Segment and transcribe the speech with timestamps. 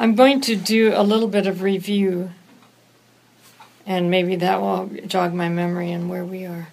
[0.00, 2.30] I'm going to do a little bit of review,
[3.84, 6.68] and maybe that will jog my memory and where we are.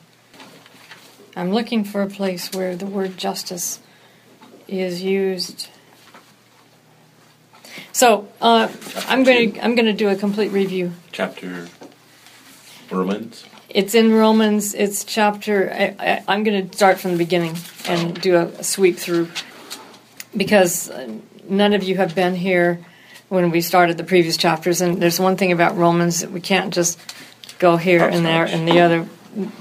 [1.35, 3.79] I'm looking for a place where the word justice
[4.67, 5.69] is used.
[7.93, 8.71] So uh,
[9.07, 10.93] I'm going to I'm going to do a complete review.
[11.11, 11.67] Chapter
[12.91, 13.43] Romans.
[13.69, 14.75] It's in Romans.
[14.75, 15.73] It's chapter.
[15.73, 17.57] I, I, am going to start from the beginning
[17.87, 19.29] and do a, a sweep through
[20.37, 20.91] because
[21.49, 22.85] none of you have been here
[23.29, 24.81] when we started the previous chapters.
[24.81, 26.99] And there's one thing about Romans that we can't just
[27.59, 29.07] go here and there and the other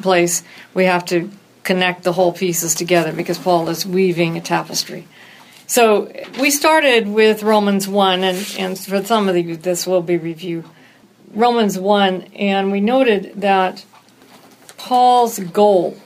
[0.02, 0.42] place.
[0.74, 1.30] We have to
[1.62, 5.06] connect the whole pieces together because Paul is weaving a tapestry.
[5.66, 10.18] So we started with Romans 1, and, and for some of you, this will be
[10.18, 10.64] review.
[11.32, 13.84] Romans 1, and we noted that
[14.76, 15.96] Paul's goal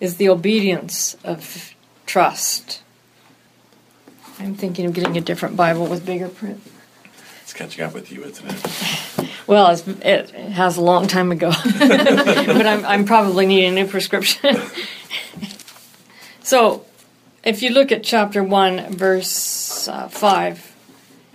[0.00, 1.74] is the obedience of
[2.06, 2.82] trust.
[4.38, 6.60] I'm thinking of getting a different Bible with bigger print.
[7.42, 9.30] It's catching up with you, isn't it?
[9.46, 14.60] Well, it has a long time ago, but I'm, I'm probably needing a new prescription.
[16.42, 16.84] so,
[17.44, 20.74] if you look at chapter 1, verse uh, 5,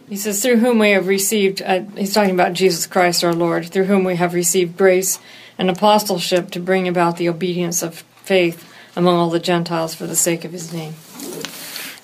[0.10, 3.68] he says, Through whom we have received, uh, he's talking about Jesus Christ our Lord,
[3.68, 5.18] through whom we have received grace
[5.58, 10.18] and apostleship to bring about the obedience of faith among all the Gentiles for the
[10.18, 10.96] sake of his name.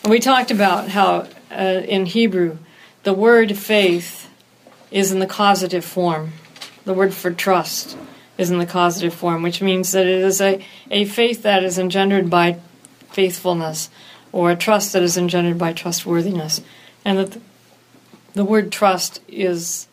[0.08, 2.60] We talked about how uh, in Hebrew,
[3.04, 4.30] the word faith
[4.90, 6.32] is in the causative form.
[6.86, 7.98] The word for trust
[8.38, 11.78] is in the causative form, which means that it is a, a faith that is
[11.78, 12.58] engendered by
[13.12, 13.90] faithfulness
[14.32, 16.62] or a trust that is engendered by trustworthiness.
[17.04, 17.42] And that the,
[18.32, 19.90] the word trust is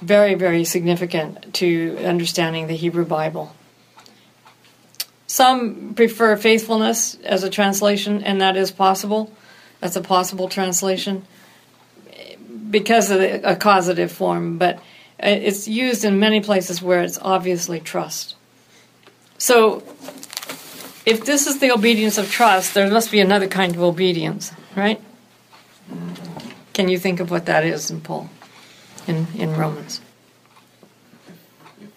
[0.00, 3.56] very, very significant to understanding the Hebrew Bible.
[5.34, 9.32] Some prefer faithfulness as a translation, and that is possible.
[9.80, 11.26] That's a possible translation
[12.70, 17.18] because of the, a causative form, but uh, it's used in many places where it's
[17.20, 18.36] obviously trust.
[19.36, 19.82] So,
[21.04, 25.00] if this is the obedience of trust, there must be another kind of obedience, right?
[26.74, 28.30] Can you think of what that is in Paul,
[29.08, 30.00] in, in Romans?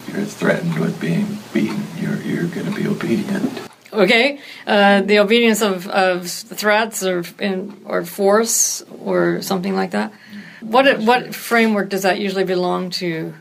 [0.08, 3.60] If you're threatened with being beaten, you're, you're going to be obedient.
[3.92, 10.12] Okay, uh, the obedience of, of threats or in, or force or something like that.
[10.60, 13.34] What what framework does that usually belong to?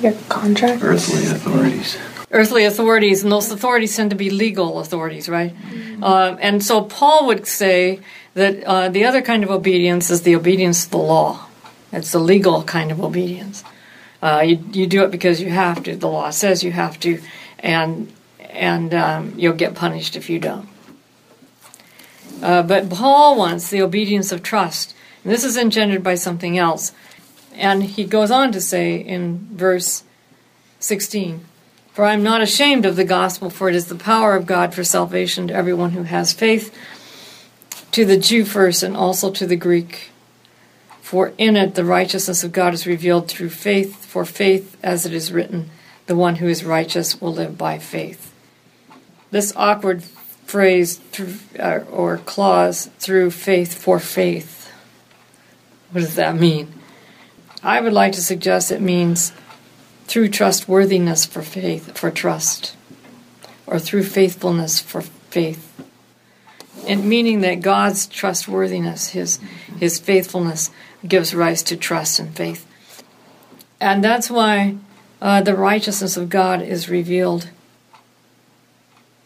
[0.00, 0.82] Your contract.
[0.82, 1.96] Earthly authorities.
[2.30, 5.54] Earthly authorities, and those authorities tend to be legal authorities, right?
[5.54, 6.04] Mm-hmm.
[6.04, 8.00] Uh, and so Paul would say
[8.34, 11.46] that uh, the other kind of obedience is the obedience to the law.
[11.92, 13.64] It's the legal kind of obedience.
[14.22, 15.96] Uh, you, you do it because you have to.
[15.96, 17.20] The law says you have to,
[17.58, 20.68] and and um, you'll get punished if you don't.
[22.42, 24.94] Uh, but Paul wants the obedience of trust.
[25.24, 26.92] And this is engendered by something else.
[27.54, 30.04] And he goes on to say in verse
[30.78, 31.44] 16
[31.92, 34.74] For I am not ashamed of the gospel, for it is the power of God
[34.74, 36.74] for salvation to everyone who has faith,
[37.92, 40.09] to the Jew first, and also to the Greek.
[41.10, 45.12] For in it the righteousness of God is revealed through faith, for faith, as it
[45.12, 45.68] is written,
[46.06, 48.32] the one who is righteous will live by faith.
[49.32, 54.70] This awkward phrase through, uh, or clause, through faith for faith,
[55.90, 56.72] what does that mean?
[57.60, 59.32] I would like to suggest it means
[60.04, 62.76] through trustworthiness for faith, for trust,
[63.66, 65.66] or through faithfulness for faith.
[66.86, 69.40] And meaning that God's trustworthiness, His,
[69.80, 70.70] His faithfulness,
[71.06, 72.66] gives rise to trust and faith.
[73.80, 74.76] And that's why
[75.20, 77.50] uh, the righteousness of God is revealed,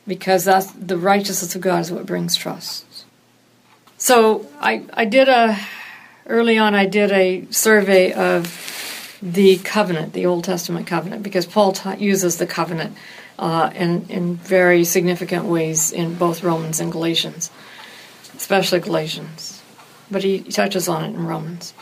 [0.07, 3.05] because that's, the righteousness of God is what brings trust.
[3.99, 5.59] So I, I did a
[6.27, 11.73] early on I did a survey of the covenant, the Old Testament covenant, because Paul
[11.73, 12.97] ta- uses the covenant
[13.39, 17.51] uh, in, in very significant ways in both Romans and Galatians,
[18.37, 19.54] especially Galatians.
[20.11, 21.75] But he touches on it in Romans.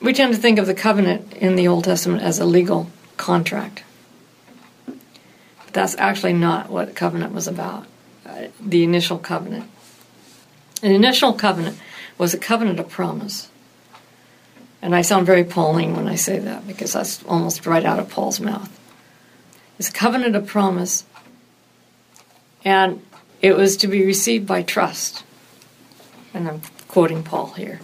[0.00, 3.84] We tend to think of the covenant in the Old Testament as a legal contract.
[4.86, 7.86] But that's actually not what covenant was about,
[8.26, 9.70] uh, the initial covenant.
[10.82, 11.78] An initial covenant
[12.18, 13.48] was a covenant of promise.
[14.82, 18.10] And I sound very Pauline when I say that because that's almost right out of
[18.10, 18.68] Paul's mouth.
[19.78, 21.04] It's a covenant of promise,
[22.64, 23.00] and
[23.40, 25.24] it was to be received by trust.
[26.34, 27.80] And I'm quoting Paul here.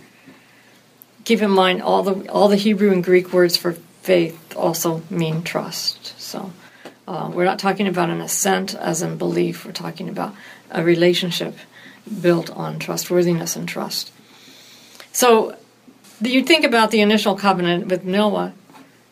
[1.24, 3.72] Keep in mind all the all the Hebrew and Greek words for
[4.02, 6.18] faith also mean trust.
[6.18, 6.52] So
[7.06, 9.66] uh, we're not talking about an assent as in belief.
[9.66, 10.34] We're talking about
[10.70, 11.56] a relationship
[12.22, 14.12] built on trustworthiness and trust.
[15.12, 15.56] So
[16.20, 18.54] you think about the initial covenant with Noah.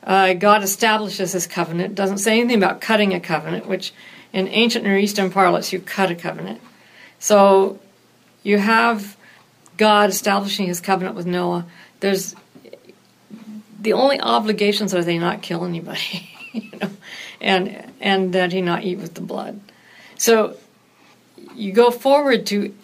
[0.02, 3.92] Uh, God establishes his covenant, doesn't say anything about cutting a covenant, which
[4.32, 6.60] in ancient Near Eastern parlance, you cut a covenant.
[7.18, 7.80] So
[8.42, 9.15] you have
[9.76, 11.66] God establishing his covenant with Noah.
[12.00, 12.34] There's
[13.80, 16.90] the only obligations are they not kill anybody, you know,
[17.40, 19.60] and and that he not eat with the blood.
[20.16, 20.56] So
[21.54, 22.74] you go forward to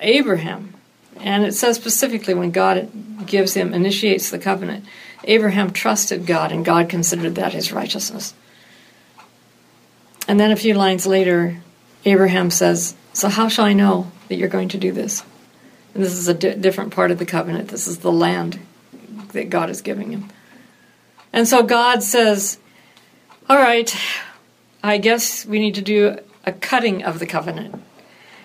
[0.00, 0.74] Abraham,
[1.20, 2.90] and it says specifically when God
[3.26, 4.84] gives him initiates the covenant,
[5.24, 8.34] Abraham trusted God, and God considered that his righteousness.
[10.28, 11.62] And then a few lines later,
[12.04, 15.22] Abraham says, "So how shall I know that you're going to do this?"
[15.96, 17.68] And this is a di- different part of the covenant.
[17.68, 18.58] This is the land
[19.32, 20.28] that God is giving him.
[21.32, 22.58] And so God says,
[23.48, 23.96] All right,
[24.82, 27.82] I guess we need to do a cutting of the covenant.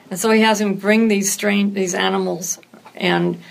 [0.09, 2.57] And so he has him bring these strange, these animals
[2.95, 3.41] and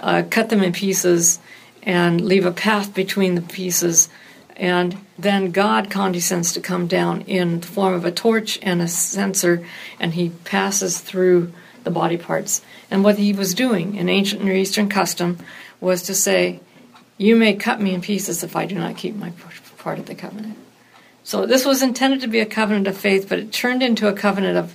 [0.00, 1.38] uh, cut them in pieces
[1.82, 4.08] and leave a path between the pieces.
[4.56, 8.88] And then God condescends to come down in the form of a torch and a
[8.88, 9.62] censer,
[9.98, 11.52] and he passes through
[11.84, 12.62] the body parts.
[12.90, 15.38] And what he was doing in ancient Near Eastern custom
[15.80, 16.60] was to say,
[17.18, 19.32] You may cut me in pieces if I do not keep my
[19.78, 20.58] part of the covenant.
[21.24, 24.12] So this was intended to be a covenant of faith, but it turned into a
[24.12, 24.74] covenant of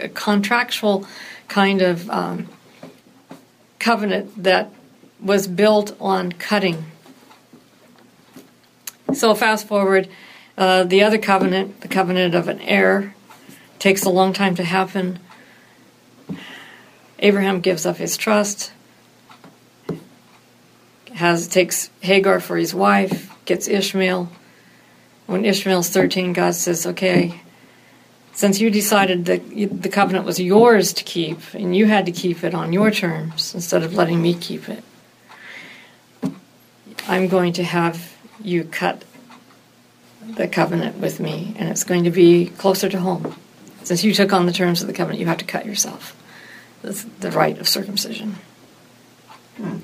[0.00, 1.06] a contractual
[1.48, 2.48] kind of um,
[3.78, 4.72] covenant that
[5.20, 6.84] was built on cutting.
[9.12, 10.08] So fast forward,
[10.56, 13.14] uh, the other covenant, the covenant of an heir,
[13.78, 15.18] takes a long time to happen.
[17.18, 18.72] Abraham gives up his trust,
[21.14, 24.30] has takes Hagar for his wife, gets Ishmael.
[25.26, 27.40] When Ishmael's 13, God says, "Okay,
[28.34, 29.48] since you decided that
[29.82, 33.54] the covenant was yours to keep and you had to keep it on your terms
[33.54, 34.82] instead of letting me keep it,
[37.06, 38.12] I'm going to have
[38.42, 39.04] you cut
[40.36, 43.36] the covenant with me, and it's going to be closer to home.
[43.82, 46.16] Since you took on the terms of the covenant, you have to cut yourself.
[46.84, 48.36] The rite of circumcision.
[49.56, 49.78] Hmm.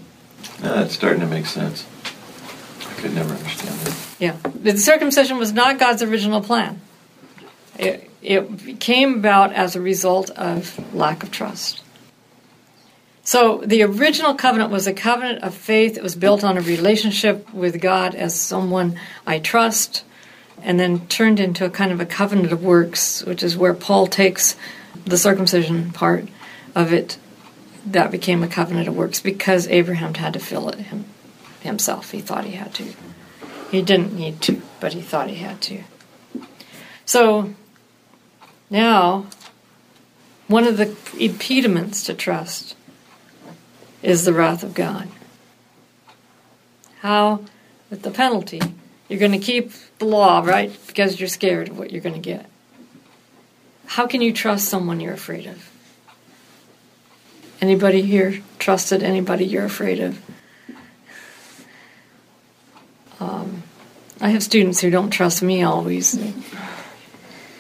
[0.62, 1.86] Now that's starting to make sense.
[2.80, 3.96] I could never understand that.
[4.18, 4.36] Yeah.
[4.54, 6.80] The circumcision was not God's original plan.
[7.78, 11.82] It, it came about as a result of lack of trust.
[13.22, 15.96] So the original covenant was a covenant of faith.
[15.96, 20.04] It was built on a relationship with God as someone I trust,
[20.62, 24.06] and then turned into a kind of a covenant of works, which is where Paul
[24.06, 24.56] takes
[25.06, 26.28] the circumcision part
[26.74, 27.18] of it.
[27.86, 31.06] That became a covenant of works because Abraham had to fill it him,
[31.60, 32.10] himself.
[32.10, 32.92] He thought he had to.
[33.70, 35.82] He didn't need to, but he thought he had to.
[37.06, 37.54] So
[38.68, 39.26] now,
[40.46, 42.76] one of the impediments to trust
[44.02, 45.08] is the wrath of God.
[47.00, 47.44] How?
[47.88, 48.60] With the penalty.
[49.08, 50.72] You're going to keep the law, right?
[50.86, 52.46] Because you're scared of what you're going to get.
[53.86, 55.68] How can you trust someone you're afraid of?
[57.60, 60.18] Anybody here trusted anybody you're afraid of?
[63.20, 63.64] Um,
[64.18, 66.18] I have students who don't trust me always.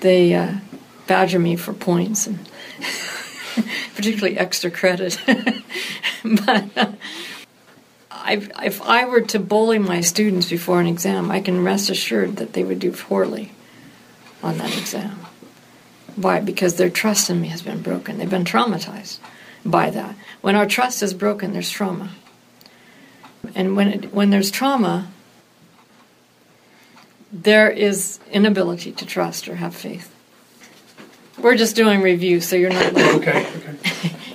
[0.00, 0.54] They, uh,
[1.06, 2.38] badger me for points and
[3.94, 5.20] particularly extra credit.
[6.24, 6.92] but uh,
[8.26, 12.54] if I were to bully my students before an exam, I can rest assured that
[12.54, 13.52] they would do poorly
[14.42, 15.18] on that exam.
[16.16, 16.40] Why?
[16.40, 18.16] Because their trust in me has been broken.
[18.16, 19.18] They've been traumatized
[19.64, 20.16] by that.
[20.40, 22.10] When our trust is broken, there's trauma.
[23.54, 25.08] And when, it, when there's trauma,
[27.32, 30.14] there is inability to trust or have faith.
[31.38, 32.94] We're just doing review, so you're not.
[32.94, 33.46] okay.
[33.46, 34.16] Okay.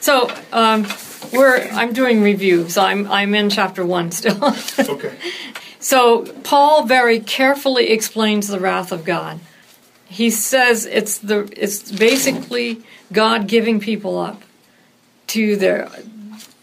[0.00, 0.86] So um,
[1.30, 1.60] we're.
[1.72, 4.40] I'm doing review, so I'm I'm in chapter one still.
[4.78, 5.14] Okay.
[5.78, 9.40] so Paul very carefully explains the wrath of God.
[10.06, 12.82] He says it's the it's basically
[13.12, 14.42] God giving people up
[15.30, 15.88] to their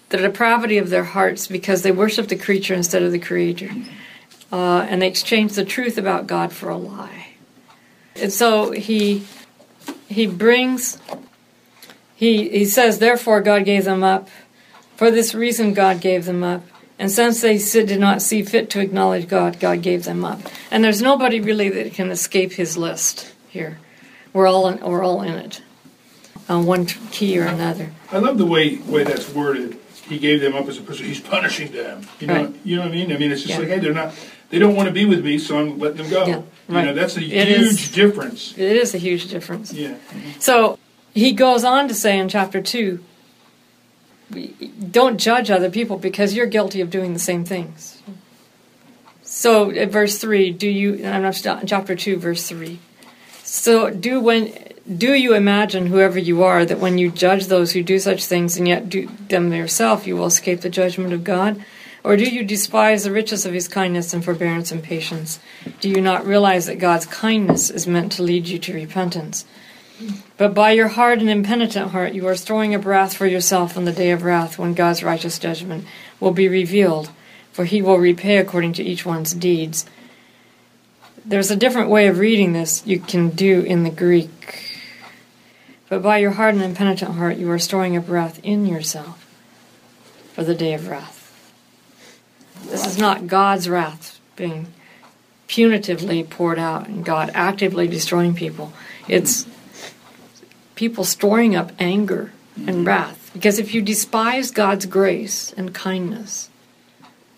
[0.10, 3.70] the depravity of their hearts because they worship the creature instead of the creator.
[4.52, 7.28] Uh, and they exchange the truth about God for a lie.
[8.16, 9.26] And so he
[10.08, 10.98] he brings
[12.16, 14.30] he he says therefore God gave them up.
[14.96, 16.64] For this reason God gave them up.
[17.00, 20.40] And since they did not see fit to acknowledge God, God gave them up.
[20.72, 23.78] And there's nobody really that can escape his list here.
[24.34, 25.62] We're all in, we're all in it,
[26.50, 27.92] on one key or another.
[28.12, 29.78] I love the way way that's worded.
[30.08, 31.06] He gave them up as a person.
[31.06, 32.08] He's punishing them.
[32.20, 32.34] You know.
[32.36, 32.56] Right.
[32.64, 33.12] You know what I mean?
[33.12, 33.60] I mean, it's just Yeah.
[33.60, 34.14] like, hey, they're not.
[34.50, 36.26] They don't want to be with me, so I'm letting them go.
[36.26, 38.54] Yeah, You know, that's a It huge is- difference.
[38.58, 39.74] It is a huge difference.
[39.74, 39.96] Yeah.
[40.40, 40.80] So
[41.14, 43.00] he goes on to say in chapter 2
[44.92, 48.02] don't judge other people because you're guilty of doing the same things.
[49.24, 52.80] So, at verse 3, do you, I'm not, chapter 2, verse 3.
[53.44, 54.54] So, do when
[54.96, 58.58] do you imagine, whoever you are, that when you judge those who do such things
[58.58, 61.64] and yet do them yourself, you will escape the judgment of God?
[62.04, 65.40] Or do you despise the riches of his kindness and forbearance and patience?
[65.82, 69.44] Do you not realize that God's kindness is meant to lead you to repentance?
[70.38, 73.84] But by your hard and impenitent heart, you are storing up wrath for yourself on
[73.84, 75.86] the day of wrath when God's righteous judgment
[76.20, 77.10] will be revealed,
[77.52, 79.86] for he will repay according to each one's deeds.
[81.26, 84.67] There's a different way of reading this you can do in the Greek.
[85.90, 89.24] But by your hard and impenitent heart, you are storing up wrath in yourself
[90.34, 91.24] for the day of wrath.
[92.66, 94.68] This is not God's wrath being
[95.48, 98.74] punitively poured out and God actively destroying people.
[99.08, 99.48] It's
[100.76, 102.88] people storing up anger and mm-hmm.
[102.88, 103.32] wrath.
[103.34, 106.50] Because if you despise God's grace and kindness,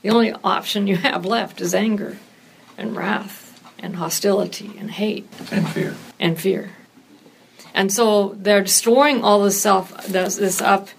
[0.02, 2.18] the only option you have left is anger
[2.78, 5.96] and wrath and hostility and hate and fear.
[6.20, 6.72] And fear.
[7.80, 10.90] And so they're storing all this stuff, this up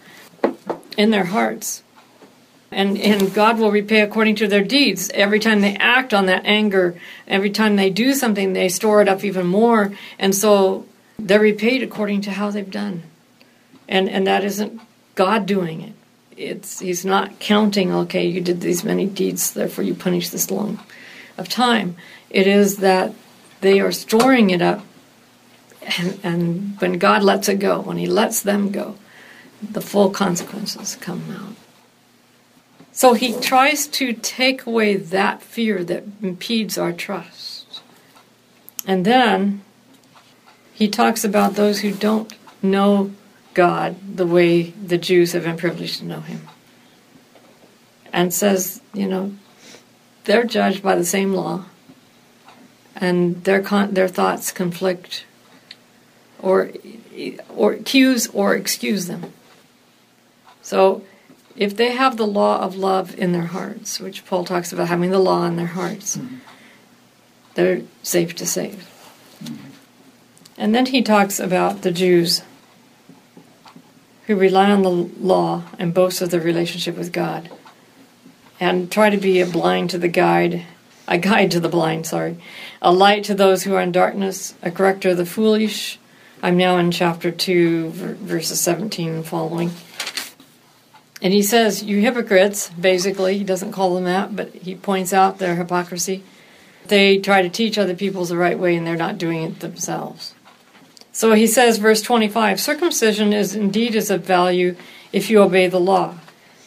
[0.97, 1.83] in their hearts.
[2.71, 5.11] And, and God will repay according to their deeds.
[5.13, 9.09] Every time they act on that anger, every time they do something, they store it
[9.09, 9.93] up even more.
[10.19, 10.87] And so
[11.19, 13.03] they're repaid according to how they've done.
[13.87, 14.81] And, and that isn't
[15.17, 15.93] God doing it.
[16.35, 20.81] It's, he's not counting, okay, you did these many deeds, therefore you punish this long
[21.37, 21.97] of time.
[22.31, 23.13] It is that
[23.61, 24.83] they are storing it up
[25.83, 28.97] and, and when God lets it go, when He lets them go,
[29.63, 31.57] the full consequences come out.
[32.93, 37.83] So He tries to take away that fear that impedes our trust.
[38.87, 39.63] And then
[40.73, 42.33] He talks about those who don't
[42.63, 43.13] know
[43.55, 46.49] God the way the Jews have been privileged to know Him.
[48.13, 49.35] And says, you know,
[50.25, 51.65] they're judged by the same law,
[52.97, 55.25] and their, con- their thoughts conflict
[56.43, 56.71] or
[57.49, 59.33] or accuse or excuse them.
[60.63, 61.03] So
[61.57, 65.11] if they have the law of love in their hearts, which Paul talks about having
[65.11, 66.37] the law in their hearts, mm-hmm.
[67.55, 68.89] they're safe to save.
[69.43, 69.67] Mm-hmm.
[70.57, 72.43] And then he talks about the Jews
[74.27, 77.51] who rely on the law and boast of their relationship with God
[78.61, 80.67] and try to be a blind to the guide,
[81.09, 82.37] a guide to the blind, sorry,
[82.81, 85.99] a light to those who are in darkness, a corrector of the foolish,
[86.43, 89.73] I'm now in chapter 2, verses 17 and following.
[91.21, 95.39] And he says, You hypocrites, basically, he doesn't call them that, but he points out
[95.39, 96.23] their hypocrisy.
[96.87, 100.35] They try to teach other people the right way and they're not doing it themselves.
[101.13, 104.77] So he says, verse 25 Circumcision is indeed is of value
[105.13, 106.15] if you obey the law.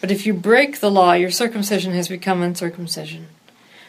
[0.02, 3.28] But if you break the law, your circumcision has become uncircumcision.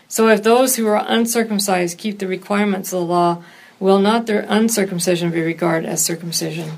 [0.09, 3.43] So if those who are uncircumcised keep the requirements of the law,
[3.85, 6.71] will not their uncircumcision be regarded as circumcision?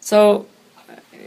[0.00, 0.46] So,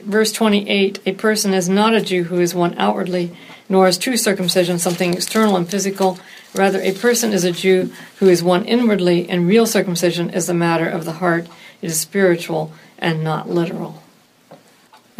[0.01, 3.38] verse 28 a person is not a Jew who is one outwardly,
[3.69, 6.17] nor is true circumcision something external and physical.
[6.55, 10.55] Rather, a person is a Jew who is one inwardly, and real circumcision is a
[10.55, 11.48] matter of the heart.
[11.83, 14.01] It is spiritual and not literal.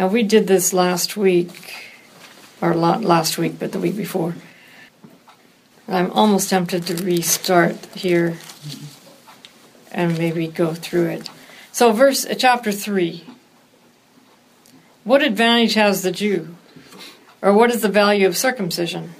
[0.00, 1.74] Now, we did this last week,
[2.60, 4.34] or last week, but the week before.
[5.86, 8.36] I'm almost tempted to restart here
[9.92, 11.30] and maybe go through it.
[11.70, 13.24] So, verse uh, chapter three.
[15.04, 16.54] What advantage has the Jew,
[17.40, 19.14] or what is the value of circumcision?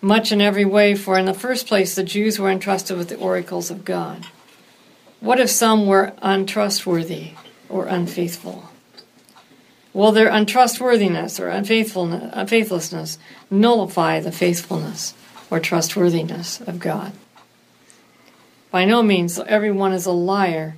[0.00, 3.16] Much in every way, for in the first place the Jews were entrusted with the
[3.18, 4.26] oracles of God.
[5.20, 7.32] What if some were untrustworthy
[7.68, 8.70] or unfaithful?
[9.92, 13.18] Will their untrustworthiness or unfaithfulness, unfaithlessness
[13.50, 15.14] nullify the faithfulness
[15.50, 17.12] or trustworthiness of God?
[18.70, 20.76] By no means everyone is a liar.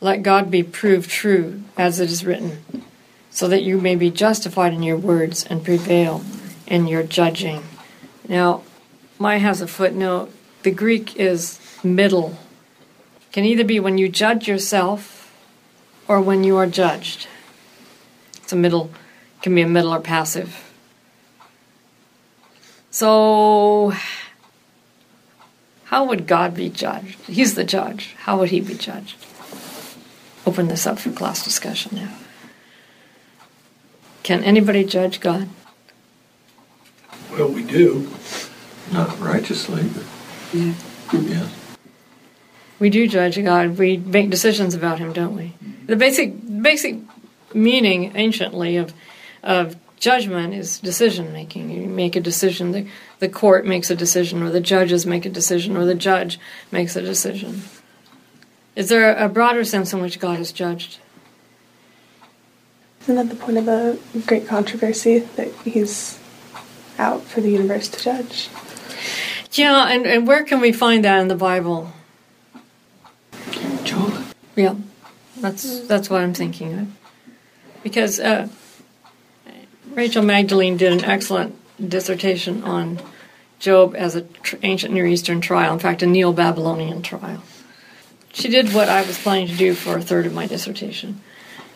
[0.00, 2.84] Let God be proved true, as it is written,
[3.30, 6.24] so that you may be justified in your words and prevail
[6.66, 7.62] in your judging.
[8.28, 8.62] Now,
[9.18, 10.32] my has a footnote.
[10.62, 12.38] The Greek is middle.
[13.30, 15.32] Can either be when you judge yourself
[16.08, 17.28] or when you are judged.
[18.36, 18.90] It's a middle,
[19.42, 20.72] can be a middle or passive.
[22.90, 23.92] So,
[25.92, 27.20] how would God be judged?
[27.26, 28.14] He's the judge.
[28.20, 29.14] How would he be judged?
[30.46, 32.14] Open this up for class discussion now.
[34.22, 35.50] Can anybody judge God?
[37.30, 38.10] Well, we do.
[38.90, 40.04] Not righteously, but
[40.54, 40.72] yeah.
[41.12, 41.48] yeah.
[42.78, 43.76] We do judge God.
[43.76, 45.52] We make decisions about him, don't we?
[45.84, 46.32] The basic
[46.62, 46.96] basic
[47.52, 48.94] meaning anciently of
[49.42, 51.70] of judgment is decision making.
[51.70, 52.88] You make a decision, the,
[53.22, 56.40] the court makes a decision, or the judges make a decision, or the judge
[56.72, 57.62] makes a decision.
[58.74, 60.98] Is there a broader sense in which God is judged?
[63.02, 66.18] Isn't that the point of the great controversy that he's
[66.98, 68.48] out for the universe to judge?
[69.52, 71.92] Yeah, and, and where can we find that in the Bible?
[73.84, 74.24] Job.
[74.56, 74.74] Yeah,
[75.36, 76.88] that's that's what I'm thinking of.
[77.84, 78.48] Because uh,
[79.92, 81.54] Rachel Magdalene did an excellent
[81.88, 83.00] dissertation on
[83.62, 85.72] Job as an tr- ancient Near Eastern trial.
[85.72, 87.44] In fact, a Neo-Babylonian trial.
[88.32, 91.20] She did what I was planning to do for a third of my dissertation,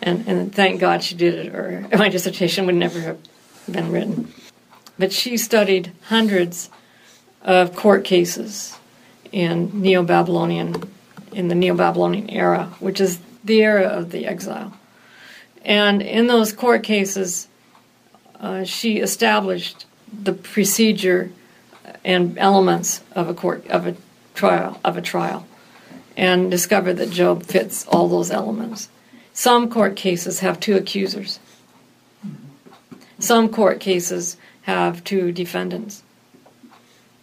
[0.02, 3.18] and and thank God she did it, or my dissertation would never have
[3.70, 4.32] been written.
[4.98, 6.70] But she studied hundreds
[7.42, 8.76] of court cases
[9.30, 10.90] in Neo-Babylonian
[11.30, 14.76] in the Neo-Babylonian era, which is the era of the exile.
[15.64, 17.46] And in those court cases,
[18.40, 21.30] uh, she established the procedure
[22.06, 23.96] and elements of a court of a
[24.34, 25.46] trial of a trial,
[26.16, 28.88] and discovered that Job fits all those elements.
[29.34, 31.40] Some court cases have two accusers.
[33.18, 36.02] Some court cases have two defendants.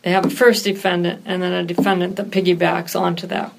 [0.03, 3.53] They have a first defendant and then a defendant that piggybacks onto that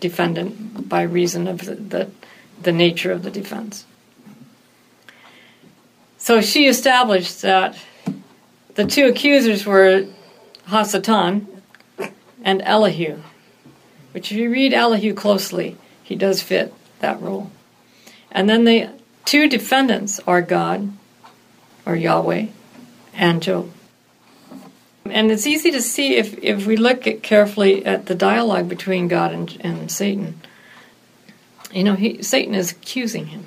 [0.00, 2.10] defendant by reason of the, the,
[2.62, 3.84] the nature of the defense.
[6.18, 7.76] So she established that
[8.74, 10.06] the two accusers were
[10.68, 11.46] Hasatan
[12.42, 13.18] and Elihu,
[14.12, 17.50] which if you read Elihu closely, he does fit that role.
[18.30, 18.90] And then the
[19.24, 20.92] two defendants are God,
[21.84, 22.46] or Yahweh,
[23.14, 23.70] and Job.
[25.04, 29.08] And it's easy to see if, if we look at carefully at the dialogue between
[29.08, 30.40] God and, and Satan.
[31.72, 33.46] You know, he, Satan is accusing him.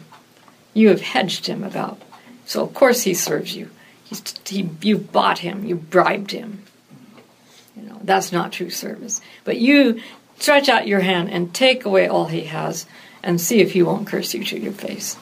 [0.74, 2.02] You have hedged him about.
[2.46, 3.70] So of course he serves you.
[4.04, 5.66] He's, he, you bought him.
[5.66, 6.64] You bribed him.
[7.76, 9.22] You know that's not true service.
[9.44, 10.02] But you
[10.40, 12.86] stretch out your hand and take away all he has,
[13.24, 15.18] and see if he won't curse you to your face.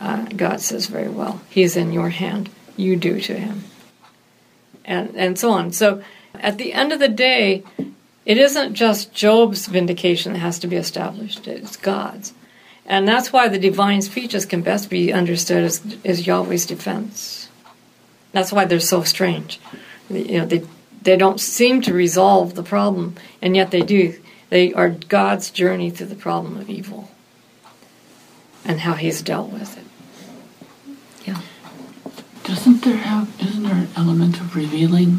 [0.00, 1.40] Uh, God says very well.
[1.48, 2.50] He's in your hand.
[2.76, 3.64] You do to him
[4.86, 5.72] and, and so on.
[5.72, 6.02] So
[6.34, 7.64] at the end of the day,
[8.24, 12.32] it isn't just Job's vindication that has to be established, it's God's.
[12.86, 17.48] And that's why the divine speeches can best be understood as, as Yahweh's defense.
[18.30, 19.58] That's why they're so strange.
[20.08, 20.64] You know, they,
[21.06, 24.20] they don't seem to resolve the problem, and yet they do.
[24.50, 27.10] They are God's journey through the problem of evil
[28.64, 29.84] and how he's dealt with it.
[31.24, 31.40] Yeah.
[32.42, 35.18] Doesn't there have, isn't there an element of revealing?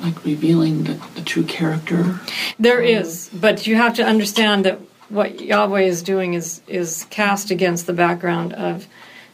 [0.00, 2.18] Like revealing the, the true character?
[2.58, 7.52] There is, but you have to understand that what Yahweh is doing is is cast
[7.52, 8.88] against the background of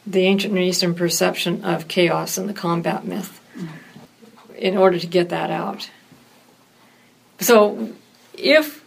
[0.06, 3.37] the ancient Near Eastern perception of chaos and the combat myth
[4.58, 5.90] in order to get that out.
[7.40, 7.92] So
[8.34, 8.84] if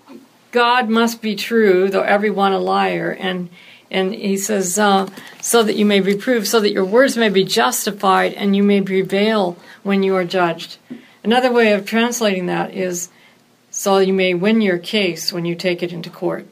[0.52, 3.50] God must be true, though every one a liar, and
[3.90, 5.10] and he says, uh,
[5.42, 8.64] so that you may be proved, so that your words may be justified, and you
[8.64, 10.78] may prevail when you are judged.
[11.26, 13.10] Another way of translating that is,
[13.70, 16.48] so you may win your case when you take it into court.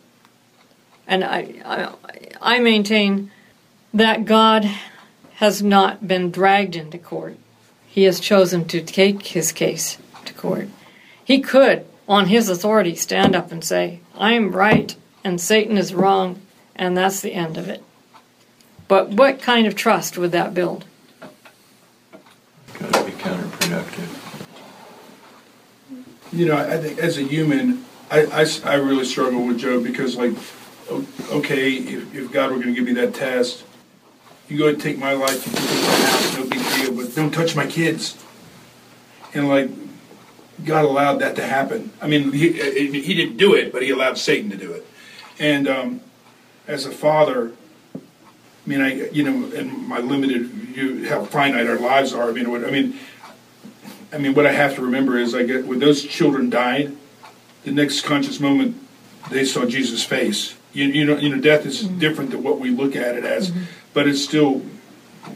[1.08, 1.94] And I, I,
[2.42, 3.32] I maintain
[3.94, 4.70] that God
[5.36, 7.38] has not been dragged into court.
[7.90, 10.70] He has chosen to take his case to court.
[11.24, 15.94] He could, on his authority, stand up and say, I am right and Satan is
[15.94, 16.42] wrong,
[16.76, 17.84] and that's the end of it.
[18.88, 20.86] But what kind of trust would that build?
[22.80, 24.48] Got to be counterproductive.
[26.32, 30.34] You know, I think as a human, I I really struggle with Job because, like,
[31.32, 33.64] okay, if, if God were going to give me that test,
[34.48, 36.59] you go and take my life, you can take my house, no big deal, but
[37.20, 38.18] don't touch my kids.
[39.34, 39.70] And, like,
[40.66, 41.92] God allowed that to happen.
[42.02, 44.86] I mean, he, he didn't do it, but he allowed Satan to do it.
[45.38, 46.02] And um,
[46.68, 47.52] as a father,
[47.96, 48.00] I
[48.66, 52.30] mean, I you know, in my limited view, how finite our lives are.
[52.30, 53.00] I mean, what, I mean,
[54.12, 56.96] I mean, what I have to remember is, I get when those children died,
[57.64, 58.76] the next conscious moment
[59.30, 60.56] they saw Jesus' face.
[60.74, 63.52] You, you know, you know, death is different than what we look at it as,
[63.94, 64.62] but it still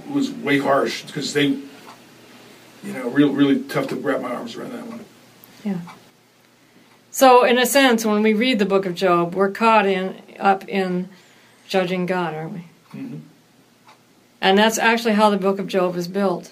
[0.10, 1.58] was way harsh because they,
[2.84, 5.06] you know, real really tough to wrap my arms around that one.
[5.64, 5.80] Yeah.
[7.12, 10.68] So, in a sense, when we read the book of Job, we're caught in up
[10.68, 11.10] in
[11.68, 12.60] judging God, aren't we?
[12.94, 13.18] Mm-hmm.
[14.42, 16.52] And that's actually how the book of Job is built.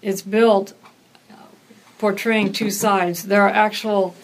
[0.00, 0.74] It's built
[2.02, 3.22] portraying two sides.
[3.22, 4.16] There are actual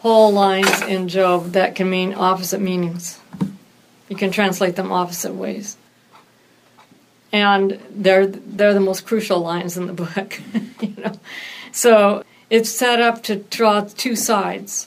[0.00, 3.18] whole lines in Job that can mean opposite meanings.
[4.10, 5.78] You can translate them opposite ways.
[7.32, 10.40] And they're they're the most crucial lines in the book,
[10.80, 11.14] you know.
[11.72, 14.86] So it's set up to draw two sides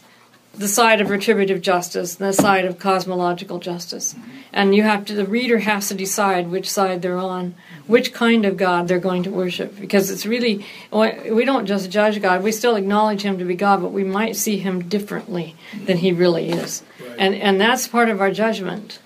[0.58, 4.16] the side of retributive justice and the side of cosmological justice.
[4.54, 7.56] And you have to, the reader has to decide which side they're on,
[7.88, 9.78] which kind of God they're going to worship.
[9.80, 13.82] Because it's really, we don't just judge God, we still acknowledge Him to be God,
[13.82, 15.56] but we might see Him differently
[15.86, 16.84] than He really is.
[17.00, 17.16] Right.
[17.20, 19.00] And, and that's part of our judgment.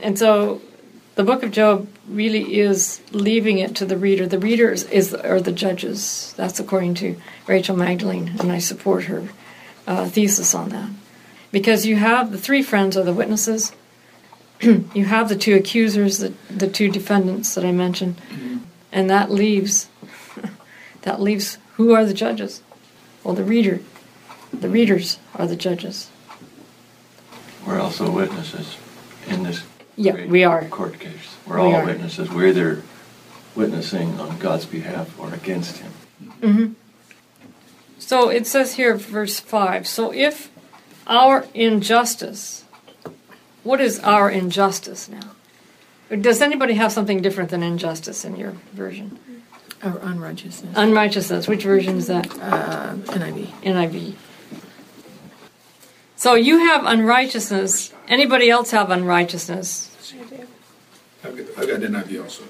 [0.00, 0.62] And so
[1.18, 4.24] the book of Job really is leaving it to the reader.
[4.24, 6.32] The readers is, are the judges.
[6.36, 7.16] That's according to
[7.48, 9.28] Rachel Magdalene, and I support her
[9.84, 10.88] uh, thesis on that.
[11.50, 13.72] Because you have the three friends are the witnesses,
[14.60, 18.20] you have the two accusers, the, the two defendants that I mentioned,
[18.92, 19.88] and that leaves
[21.02, 22.62] that leaves who are the judges?
[23.24, 23.80] Well, the reader.
[24.52, 26.10] The readers are the judges.
[27.66, 28.76] We're also witnesses
[29.26, 29.64] in this
[30.00, 30.64] Yeah, great we are.
[30.66, 31.36] court case.
[31.46, 31.84] We're We all are.
[31.84, 32.30] witnesses.
[32.30, 32.82] We're either
[33.56, 35.92] witnessing on God's behalf or against Him.
[36.40, 36.72] Mm-hmm.
[37.98, 40.50] So it says here, verse 5 So if
[41.06, 42.64] our injustice,
[43.64, 45.32] what is our injustice now?
[46.20, 49.18] Does anybody have something different than injustice in your version?
[49.84, 50.72] Or unrighteousness.
[50.76, 52.26] Unrighteousness, which version is that?
[52.40, 53.46] uh, NIV.
[53.62, 54.14] NIV.
[56.16, 57.92] So you have unrighteousness.
[58.08, 59.87] Anybody else have unrighteousness?
[61.28, 61.40] I do.
[61.40, 62.44] I've got, I've got NIV also.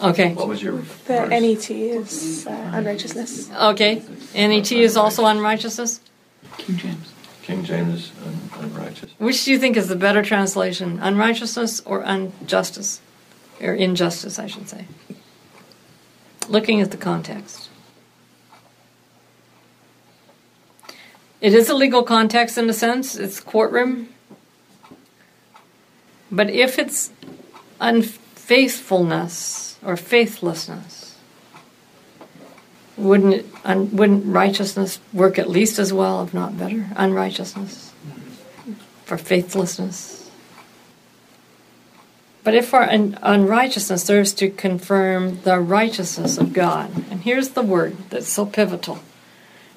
[0.00, 0.34] Okay.
[0.34, 1.26] What was your The?
[1.28, 3.50] NET is uh, unrighteousness.
[3.52, 4.02] Okay.
[4.34, 6.00] NET is also unrighteousness.
[6.58, 7.12] King James.
[7.42, 9.10] King James is un- unrighteous.
[9.18, 10.98] Which do you think is the better translation?
[11.00, 13.00] Unrighteousness or injustice?
[13.60, 14.86] Or injustice, I should say.
[16.48, 17.70] Looking at the context.
[21.40, 24.08] It is a legal context in a sense, it's courtroom.
[26.30, 27.10] But if it's
[27.84, 31.16] unfaithfulness or faithlessness,
[32.96, 36.86] wouldn't it, un, wouldn't righteousness work at least as well, if not better?
[36.96, 37.92] Unrighteousness
[39.04, 40.30] for faithlessness.
[42.42, 47.62] But if our un- unrighteousness serves to confirm the righteousness of God, and here's the
[47.62, 49.00] word that's so pivotal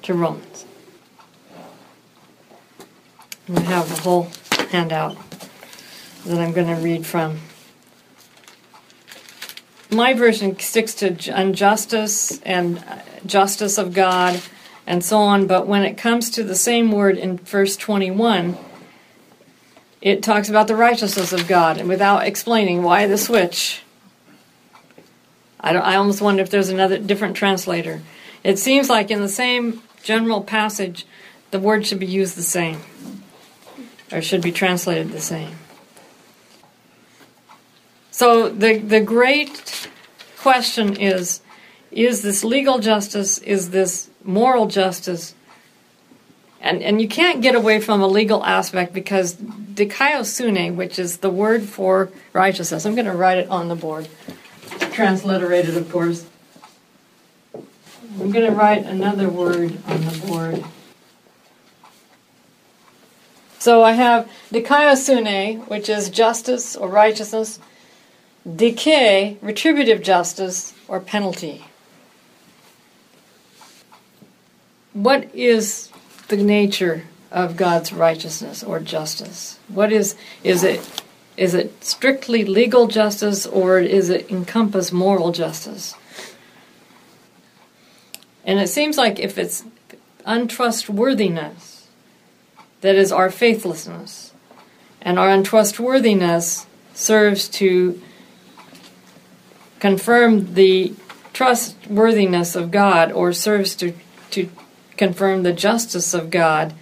[0.02, 0.64] to Romans.
[3.54, 4.28] I have the whole
[4.70, 5.16] handout
[6.26, 7.40] that I'm going to read from.
[9.90, 14.40] My version sticks to injustice and uh, justice of God
[14.86, 18.56] and so on, but when it comes to the same word in verse 21,
[20.00, 23.82] it talks about the righteousness of God and without explaining why the switch.
[25.60, 28.02] I, I almost wonder if there's another different translator.
[28.44, 31.06] It seems like in the same general passage,
[31.50, 32.80] the word should be used the same
[34.12, 35.56] or should be translated the same.
[38.18, 39.88] So the the great
[40.38, 41.40] question is
[41.92, 45.36] is this legal justice is this moral justice?
[46.60, 51.30] And and you can't get away from a legal aspect because dikaiosune which is the
[51.30, 54.08] word for righteousness i'm going to write it on the board.
[54.90, 56.26] Transliterated of course.
[57.54, 60.64] I'm going to write another word on the board.
[63.60, 67.60] So i have dikaiosune which is justice or righteousness
[68.56, 71.64] dike, retributive justice, or penalty.
[74.92, 75.90] What is
[76.28, 79.58] the nature of God's righteousness or justice?
[79.68, 81.02] What is is it
[81.36, 85.94] is it strictly legal justice or is it encompass moral justice?
[88.44, 89.64] And it seems like if it's
[90.24, 91.86] untrustworthiness
[92.80, 94.32] that is our faithlessness,
[95.02, 98.00] and our untrustworthiness serves to
[99.80, 100.94] confirm the
[101.32, 103.94] trustworthiness of God or serves to,
[104.30, 104.50] to
[104.96, 106.74] confirm the justice of God.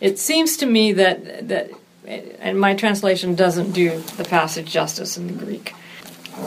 [0.00, 1.70] It seems to me that, that,
[2.06, 5.74] and my translation doesn't do the passage justice in the Greek.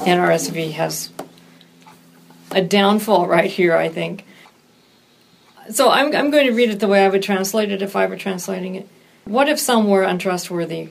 [0.01, 1.11] NRSV has
[2.51, 4.25] a downfall right here, I think.
[5.69, 8.05] So I'm, I'm going to read it the way I would translate it if I
[8.07, 8.87] were translating it.
[9.25, 10.89] What if some were untrustworthy?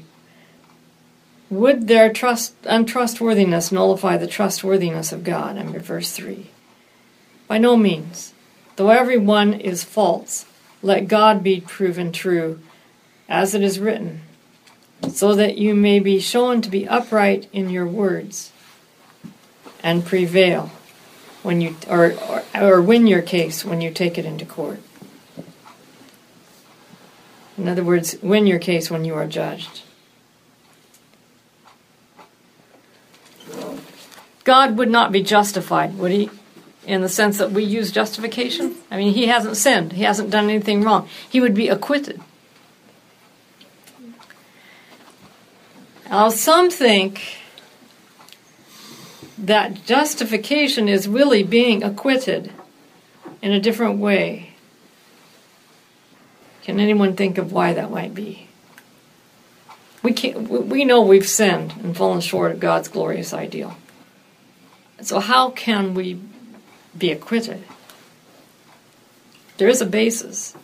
[1.52, 5.58] Would their trust untrustworthiness nullify the trustworthiness of God?
[5.58, 6.46] Under verse three.
[7.46, 8.32] By no means.
[8.76, 10.46] Though every one is false,
[10.80, 12.60] let God be proven true,
[13.28, 14.22] as it is written,
[15.10, 18.50] so that you may be shown to be upright in your words,
[19.82, 20.72] and prevail
[21.42, 24.80] when you or, or or win your case when you take it into court.
[27.58, 29.82] In other words, win your case when you are judged.
[34.44, 36.30] God would not be justified, would he?
[36.86, 38.74] In the sense that we use justification?
[38.90, 41.08] I mean, he hasn't sinned, he hasn't done anything wrong.
[41.28, 42.20] He would be acquitted.
[46.10, 47.38] Now, some think
[49.38, 52.52] that justification is really being acquitted
[53.40, 54.54] in a different way.
[56.62, 58.48] Can anyone think of why that might be?
[60.02, 63.76] We can't, we know we've sinned and fallen short of God's glorious ideal.
[65.02, 66.20] So how can we
[66.96, 67.64] be acquitted?
[69.58, 70.56] There is a basis.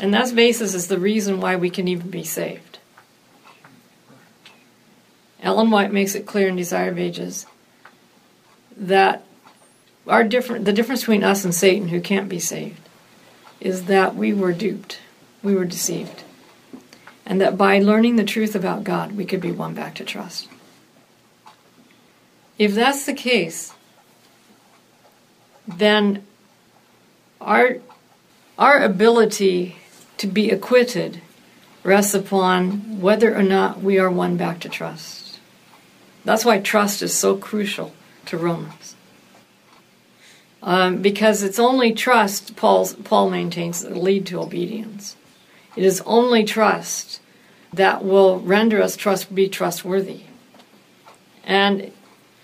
[0.00, 2.78] And that basis is the reason why we can even be saved.
[5.40, 7.46] Ellen White makes it clear in Desire of Ages
[8.76, 9.24] that
[10.06, 12.80] our different the difference between us and Satan who can't be saved
[13.60, 14.98] is that we were duped.
[15.42, 16.24] We were deceived.
[17.24, 20.48] And that by learning the truth about God, we could be won back to trust.
[22.58, 23.74] If that's the case,
[25.66, 26.24] then
[27.40, 27.76] our
[28.58, 29.76] our ability
[30.16, 31.20] to be acquitted
[31.82, 35.38] rests upon whether or not we are won back to trust.
[36.24, 37.92] That's why trust is so crucial
[38.26, 38.96] to Romans.
[40.62, 45.14] Um, because it's only trust, Paul's, Paul maintains, that lead to obedience.
[45.76, 47.20] It is only trust
[47.72, 50.22] that will render us trust be trustworthy.
[51.44, 51.92] And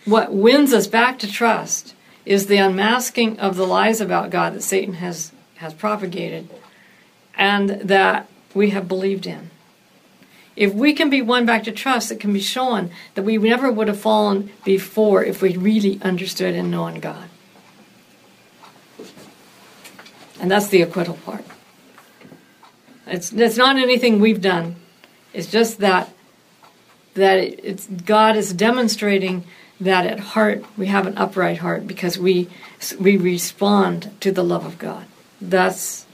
[0.04, 4.62] what wins us back to trust is the unmasking of the lies about God that
[4.62, 6.48] Satan has, has propagated
[7.36, 9.50] and that we have believed in.
[10.54, 13.72] If we can be won back to trust, it can be shown that we never
[13.72, 17.28] would have fallen before if we really understood and known God.
[20.40, 21.44] And that's the acquittal part.
[23.06, 24.76] It's, it's not anything we've done.
[25.32, 26.12] It's just that
[27.14, 29.44] that it's God is demonstrating
[29.84, 32.48] that at heart we have an upright heart because we
[32.98, 35.06] we respond to the love of God.
[35.40, 36.06] That's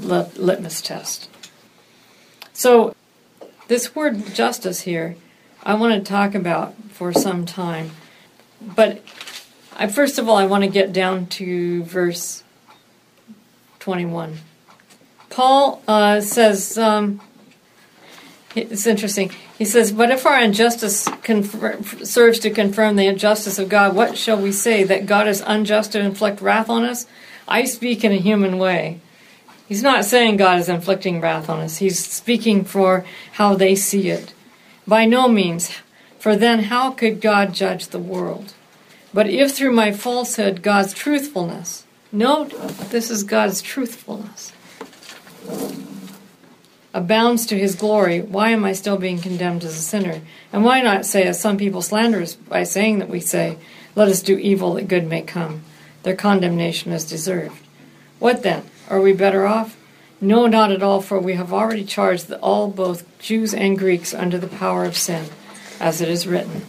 [0.00, 1.28] the litmus test.
[2.52, 2.94] So
[3.68, 5.16] this word justice here,
[5.62, 7.90] I want to talk about for some time,
[8.60, 9.02] but
[9.76, 12.42] I, first of all I want to get down to verse
[13.80, 14.38] 21.
[15.28, 16.78] Paul uh, says.
[16.78, 17.20] Um,
[18.54, 19.30] it's interesting.
[19.58, 24.16] He says, But if our injustice confer- serves to confirm the injustice of God, what
[24.16, 24.84] shall we say?
[24.84, 27.06] That God is unjust to inflict wrath on us?
[27.48, 29.00] I speak in a human way.
[29.68, 34.10] He's not saying God is inflicting wrath on us, he's speaking for how they see
[34.10, 34.34] it.
[34.86, 35.72] By no means,
[36.18, 38.52] for then how could God judge the world?
[39.12, 42.50] But if through my falsehood, God's truthfulness, note
[42.90, 44.52] this is God's truthfulness
[46.94, 50.22] abounds to his glory, why am I still being condemned as a sinner?
[50.52, 53.58] And why not say, as some people slander us by saying that we say,
[53.96, 55.64] Let us do evil that good may come?
[56.04, 57.60] Their condemnation is deserved.
[58.20, 58.64] What then?
[58.88, 59.76] Are we better off?
[60.20, 64.38] No, not at all, for we have already charged all, both Jews and Greeks, under
[64.38, 65.26] the power of sin,
[65.80, 66.64] as it is written.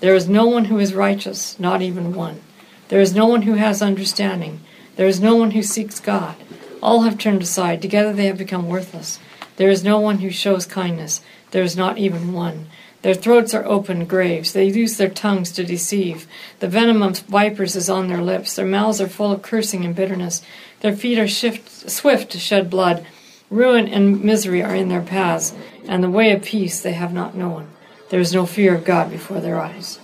[0.00, 2.40] There is no one who is righteous, not even one.
[2.88, 4.60] There is no one who has understanding.
[4.96, 6.36] There is no one who seeks God.
[6.80, 7.82] All have turned aside.
[7.82, 9.18] Together they have become worthless.
[9.58, 11.20] There is no one who shows kindness.
[11.50, 12.68] There is not even one.
[13.02, 14.52] Their throats are open graves.
[14.52, 16.28] They use their tongues to deceive.
[16.60, 18.54] The venom of vipers is on their lips.
[18.54, 20.42] Their mouths are full of cursing and bitterness.
[20.80, 23.04] Their feet are shift, swift to shed blood.
[23.50, 25.52] Ruin and misery are in their paths,
[25.88, 27.68] and the way of peace they have not known.
[28.10, 29.98] There is no fear of God before their eyes.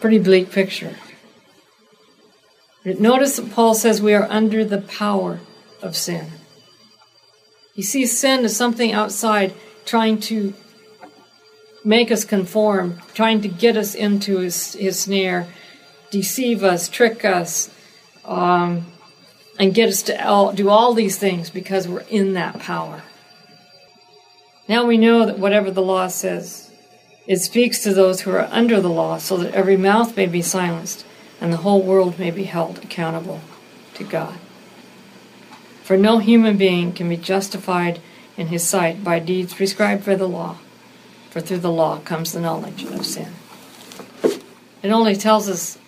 [0.00, 0.94] Pretty bleak picture.
[2.84, 5.40] Notice that Paul says we are under the power
[5.82, 6.30] of sin.
[7.76, 9.52] He sees sin as something outside
[9.84, 10.54] trying to
[11.84, 15.46] make us conform, trying to get us into his, his snare,
[16.10, 17.70] deceive us, trick us,
[18.24, 18.86] um,
[19.58, 23.02] and get us to all, do all these things because we're in that power.
[24.68, 26.70] Now we know that whatever the law says,
[27.26, 30.40] it speaks to those who are under the law so that every mouth may be
[30.40, 31.04] silenced
[31.42, 33.42] and the whole world may be held accountable
[33.94, 34.38] to God.
[35.86, 38.00] For no human being can be justified
[38.36, 40.56] in his sight by deeds prescribed by the law,
[41.30, 43.32] for through the law comes the knowledge of sin.
[44.82, 45.78] It only tells us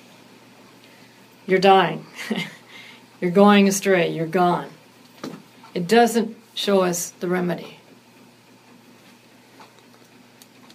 [1.48, 2.06] you're dying,
[3.20, 4.70] you're going astray, you're gone.
[5.74, 7.78] It doesn't show us the remedy.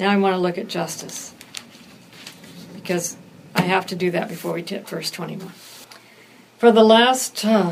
[0.01, 1.33] Now I want to look at justice,
[2.75, 3.15] because
[3.55, 5.47] I have to do that before we hit verse 21.
[6.57, 7.45] For the last.
[7.45, 7.71] Uh,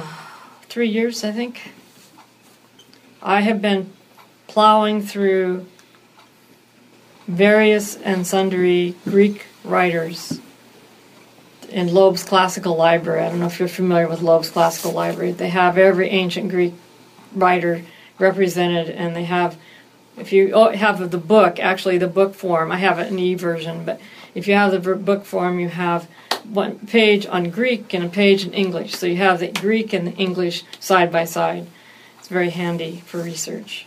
[0.71, 1.73] three years, I think.
[3.21, 3.91] I have been
[4.47, 5.65] plowing through
[7.27, 10.39] various and sundry Greek writers
[11.67, 13.21] in Loeb's Classical Library.
[13.21, 15.33] I don't know if you're familiar with Loeb's Classical Library.
[15.33, 16.73] They have every ancient Greek
[17.35, 17.83] writer
[18.17, 19.57] represented, and they have,
[20.15, 23.83] if you oh, have the book, actually the book form, I have in e version,
[23.83, 23.99] but
[24.33, 26.07] if you have the book form, you have
[26.45, 28.95] one page on Greek and a page in English.
[28.95, 31.67] So you have the Greek and the English side by side.
[32.19, 33.85] It's very handy for research.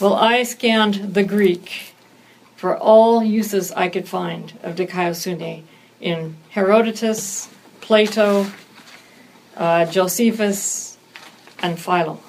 [0.00, 1.94] Well, I scanned the Greek
[2.56, 5.62] for all uses I could find of Dikaiosune
[6.00, 7.48] in Herodotus,
[7.80, 8.46] Plato,
[9.56, 10.98] uh, Josephus,
[11.60, 12.20] and Philo.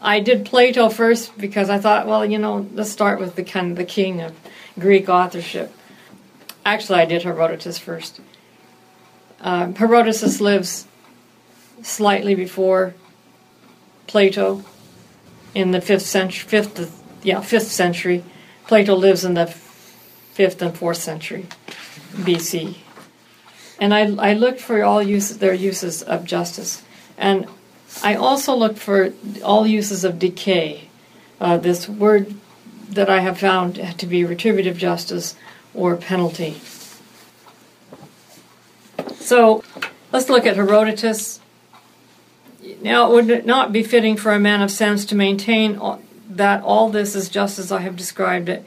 [0.00, 3.70] I did Plato first because I thought, well, you know, let's start with the kind
[3.70, 4.34] of the king of
[4.78, 5.72] Greek authorship.
[6.64, 8.20] Actually, I did Herodotus first.
[9.40, 10.86] Um, Herodotus lives
[11.82, 12.94] slightly before
[14.06, 14.64] Plato
[15.54, 16.48] in the fifth century.
[16.48, 18.24] Fifth, yeah, fifth century.
[18.66, 21.46] Plato lives in the fifth and fourth century
[22.14, 22.76] BC.
[23.78, 26.82] And I, I looked for all their uses of justice,
[27.18, 27.46] and
[28.02, 29.12] I also looked for
[29.44, 30.88] all uses of dike.
[31.40, 32.34] Uh, this word
[32.88, 35.34] that I have found to be retributive justice
[35.74, 36.60] or penalty.
[39.16, 39.64] So
[40.12, 41.40] let's look at Herodotus.
[42.82, 45.80] Now, it would not be fitting for a man of sense to maintain
[46.28, 48.64] that all this is just as I have described it,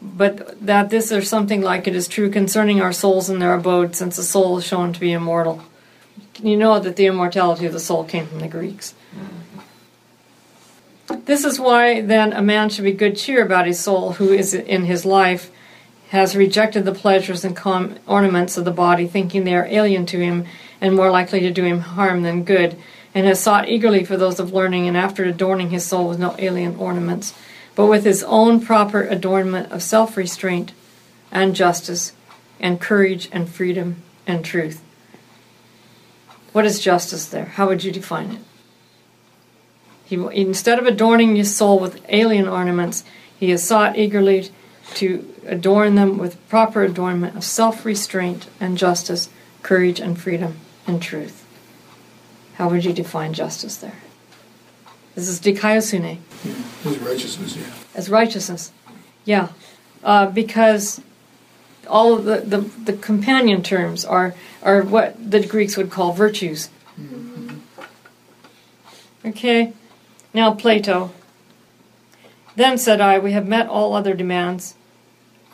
[0.00, 3.96] but that this or something like it is true concerning our souls and their abode,
[3.96, 5.62] since the soul is shown to be immortal.
[6.42, 8.94] You know that the immortality of the soul came from the Greeks.
[11.24, 14.54] This is why then a man should be good cheer about his soul who is
[14.54, 15.50] in his life
[16.10, 20.18] has rejected the pleasures and com- ornaments of the body, thinking they are alien to
[20.18, 20.46] him
[20.80, 22.76] and more likely to do him harm than good,
[23.14, 26.34] and has sought eagerly for those of learning, and after adorning his soul with no
[26.38, 27.34] alien ornaments,
[27.74, 30.72] but with his own proper adornment of self restraint
[31.32, 32.12] and justice,
[32.60, 34.82] and courage and freedom and truth.
[36.52, 37.44] What is justice there?
[37.44, 38.42] How would you define it?
[40.04, 43.04] He, instead of adorning his soul with alien ornaments,
[43.38, 44.50] he has sought eagerly
[44.94, 49.28] to adorn them with proper adornment of self restraint and justice,
[49.62, 51.44] courage and freedom and truth.
[52.54, 53.96] How would you define justice there?
[55.14, 56.18] This is dikaiosune.
[56.44, 56.54] Yeah,
[56.84, 57.72] as righteousness, yeah.
[57.94, 58.72] As righteousness.
[59.24, 59.48] Yeah.
[60.04, 61.00] Uh, because
[61.88, 66.68] all of the, the, the, companion terms are, are what the Greeks would call virtues.
[67.00, 67.58] Mm-hmm.
[69.24, 69.72] Okay?
[70.34, 71.12] Now, Plato.
[72.56, 74.74] Then said I, We have met all other demands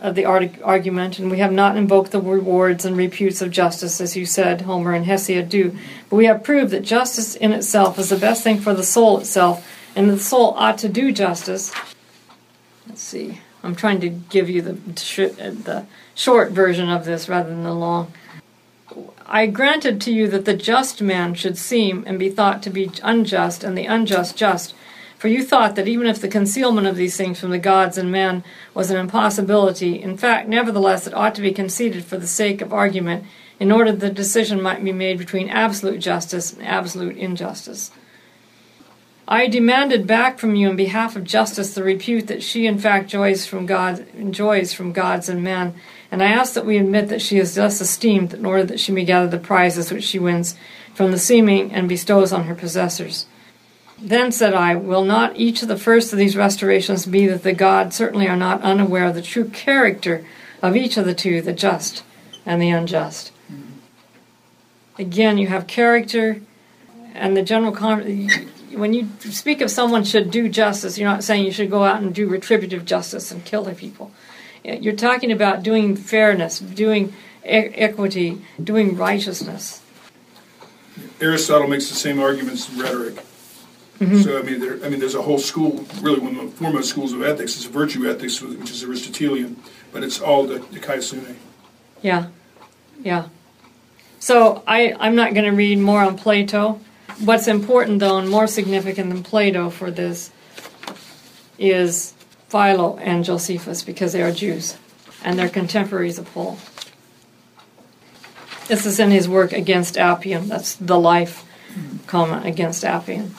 [0.03, 4.17] of the argument, and we have not invoked the rewards and reputes of justice, as
[4.17, 5.79] you said, Homer and Hesiod do.
[6.11, 9.19] But we have proved that justice in itself is the best thing for the soul
[9.19, 11.73] itself, and the soul ought to do justice.
[12.89, 13.39] Let's see.
[13.63, 15.87] I'm trying to give you the, the
[16.17, 18.13] short version of this rather than the long.
[19.25, 22.91] I granted to you that the just man should seem and be thought to be
[23.05, 24.75] unjust, and the unjust just.
[25.23, 28.11] For you thought that even if the concealment of these things from the gods and
[28.11, 28.43] men
[28.75, 32.73] was an impossibility, in fact, nevertheless, it ought to be conceded for the sake of
[32.73, 33.25] argument,
[33.61, 37.93] in order that the decision might be made between absolute justice and absolute injustice.
[39.29, 43.05] I demanded back from you in behalf of justice the repute that she in fact
[43.05, 45.77] enjoys from God enjoys from gods and men,
[46.11, 48.91] and I ask that we admit that she is thus esteemed in order that she
[48.91, 50.57] may gather the prizes which she wins
[50.97, 53.27] from the seeming and bestows on her possessors.
[54.03, 57.53] Then said I, Will not each of the first of these restorations be that the
[57.53, 60.27] gods certainly are not unaware of the true character
[60.61, 62.03] of each of the two, the just
[62.45, 63.31] and the unjust?
[64.99, 66.41] Again, you have character
[67.15, 67.71] and the general.
[67.71, 68.41] Con-
[68.73, 72.03] when you speak of someone should do justice, you're not saying you should go out
[72.03, 74.11] and do retributive justice and kill the people.
[74.65, 77.13] You're talking about doing fairness, doing
[77.45, 79.81] e- equity, doing righteousness.
[81.21, 83.25] Aristotle makes the same arguments in rhetoric.
[84.03, 84.23] Mm-hmm.
[84.23, 85.85] So I mean, there, I mean, there's a whole school.
[86.01, 89.57] Really, one of the foremost schools of ethics is virtue ethics, which is Aristotelian,
[89.93, 91.37] but it's all the, dikaiosune.
[92.03, 92.27] Yeah,
[93.01, 93.29] yeah.
[94.19, 96.81] So I, I'm not going to read more on Plato.
[97.21, 100.33] What's important, though, and more significant than Plato for this,
[101.59, 102.15] is
[102.49, 104.77] Philo and Josephus because they are Jews
[105.23, 106.59] and they're contemporaries of Paul.
[108.67, 110.49] This is in his work Against Apion.
[110.49, 111.45] That's the life
[112.07, 113.31] comment against Apion.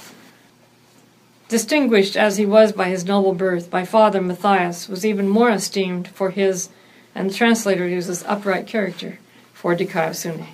[1.53, 6.07] Distinguished as he was by his noble birth, my father Matthias was even more esteemed
[6.07, 6.69] for his,
[7.13, 9.19] and the translator uses upright character,
[9.53, 10.47] for Dikaiosune.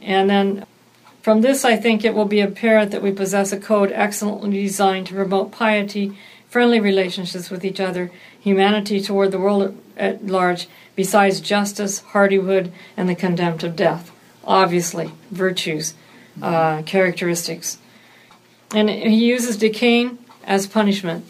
[0.00, 0.66] And then
[1.22, 5.06] from this, I think it will be apparent that we possess a code excellently designed
[5.06, 6.18] to promote piety,
[6.48, 10.66] friendly relationships with each other, humanity toward the world at large,
[10.96, 14.10] besides justice, hardihood, and the contempt of death.
[14.42, 15.94] Obviously, virtues,
[16.42, 17.78] uh, characteristics.
[18.74, 21.24] And he uses decaying as punishment,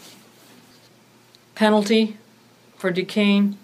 [1.55, 2.17] penalty
[2.77, 3.57] for decaying.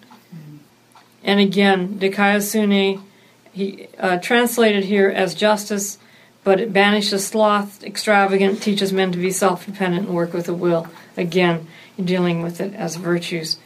[1.24, 3.02] And again, dikaiosune,
[3.52, 5.98] he uh, translated here as justice,
[6.44, 10.88] but it banishes sloth, extravagant, teaches men to be self-dependent and work with a will.
[11.16, 11.68] Again,
[12.04, 13.58] dealing with it as virtues.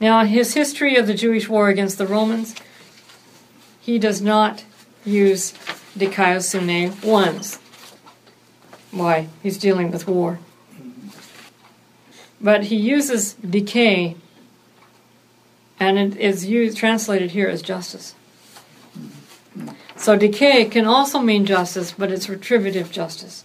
[0.00, 2.54] Now, in his history of the Jewish war against the Romans,
[3.80, 4.64] he does not
[5.04, 5.52] use
[5.96, 7.58] dikaiosune once.
[8.90, 9.28] Why?
[9.42, 10.38] He's dealing with war.
[12.40, 14.16] But he uses dike,
[15.78, 18.14] and it is used, translated here as justice.
[19.96, 23.44] So dike can also mean justice, but it's retributive justice.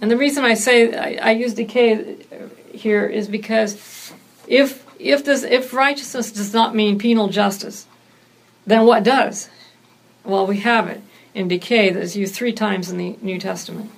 [0.00, 2.26] And the reason I say I, I use dike
[2.72, 4.12] here is because
[4.46, 7.86] if if this if righteousness does not mean penal justice,
[8.66, 9.48] then what does?
[10.24, 11.00] Well, we have it
[11.34, 13.90] in dike that is used three times in the New Testament,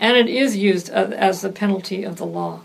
[0.00, 2.60] and it is used as the penalty of the law.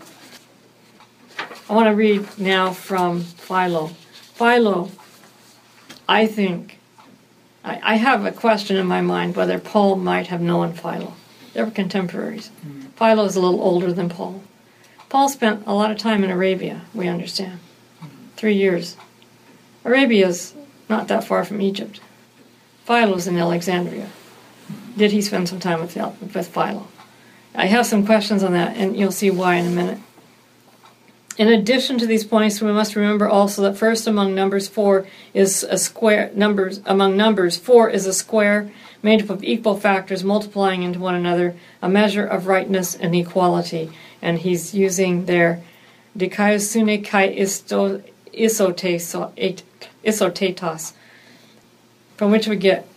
[1.68, 3.88] I want to read now from Philo.
[4.34, 4.90] Philo,
[6.08, 6.78] I think,
[7.62, 11.12] I, I have a question in my mind whether Paul might have known Philo.
[11.52, 12.50] They were contemporaries.
[12.66, 12.88] Mm.
[12.92, 14.42] Philo is a little older than Paul.
[15.08, 17.60] Paul spent a lot of time in Arabia, we understand.
[18.36, 18.96] Three years.
[19.84, 20.54] Arabia's
[20.88, 22.00] not that far from Egypt.
[22.84, 24.08] Philo's in Alexandria.
[24.96, 26.88] Did he spend some time with, with Philo?
[27.56, 29.98] I have some questions on that, and you'll see why in a minute.
[31.38, 35.62] In addition to these points, we must remember also that first among numbers four is
[35.64, 36.30] a square.
[36.34, 38.70] Numbers among numbers four is a square
[39.02, 43.90] made up of equal factors multiplying into one another, a measure of rightness and equality.
[44.20, 45.62] And he's using their
[46.16, 47.34] dikaiosune kai
[50.04, 50.92] isotetos,
[52.16, 52.88] from which we get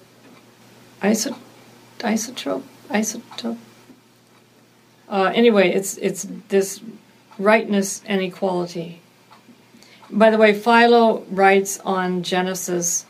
[1.02, 1.38] iso,
[2.00, 3.58] isotrope, isotope.
[5.10, 6.82] Uh, anyway, it's it's this
[7.40, 9.02] rightness and equality.
[10.12, 13.06] By the way, Philo writes on Genesis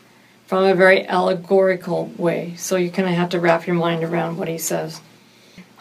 [0.46, 4.36] from a very allegorical way, so you kind of have to wrap your mind around
[4.36, 5.00] what he says.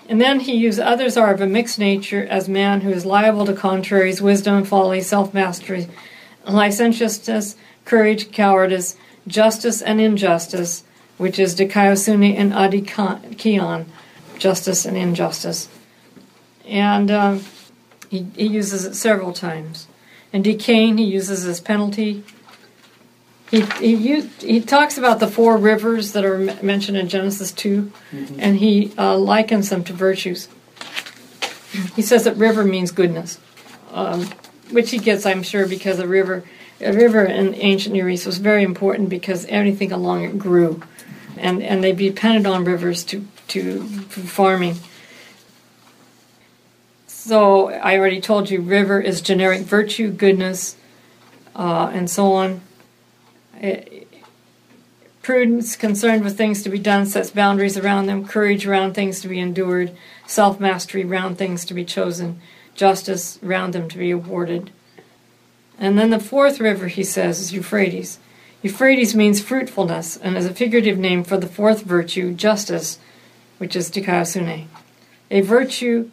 [0.09, 3.45] And then he uses others are of a mixed nature as man who is liable
[3.45, 5.87] to contraries, wisdom folly, self mastery,
[6.47, 7.55] licentiousness,
[7.85, 8.97] courage, cowardice,
[9.27, 10.83] justice and injustice,
[11.17, 13.85] which is dikaiosune and adikion,
[14.37, 15.69] justice and injustice.
[16.69, 17.43] And um,
[18.09, 19.87] he, he uses it several times.
[20.31, 22.23] And decaying, he uses as penalty.
[23.49, 27.91] He, he, used, he talks about the four rivers that are mentioned in Genesis 2,
[28.11, 28.39] mm-hmm.
[28.39, 30.47] and he uh, likens them to virtues.
[31.95, 33.39] He says that river means goodness,
[33.91, 34.29] um,
[34.69, 36.43] which he gets, I'm sure, because a river,
[36.79, 40.83] a river in ancient Near East was very important because everything along it grew,
[41.35, 44.75] and, and they depended on rivers to, to for farming.
[47.29, 50.75] So I already told you, river is generic virtue, goodness,
[51.55, 52.61] uh, and so on.
[53.53, 54.07] It,
[55.21, 58.25] prudence, concerned with things to be done, sets boundaries around them.
[58.25, 59.95] Courage around things to be endured.
[60.25, 62.41] Self mastery around things to be chosen.
[62.73, 64.71] Justice around them to be awarded.
[65.77, 68.17] And then the fourth river, he says, is Euphrates.
[68.63, 72.97] Euphrates means fruitfulness and is a figurative name for the fourth virtue, justice,
[73.59, 74.65] which is dikaiosune.
[75.29, 76.09] A virtue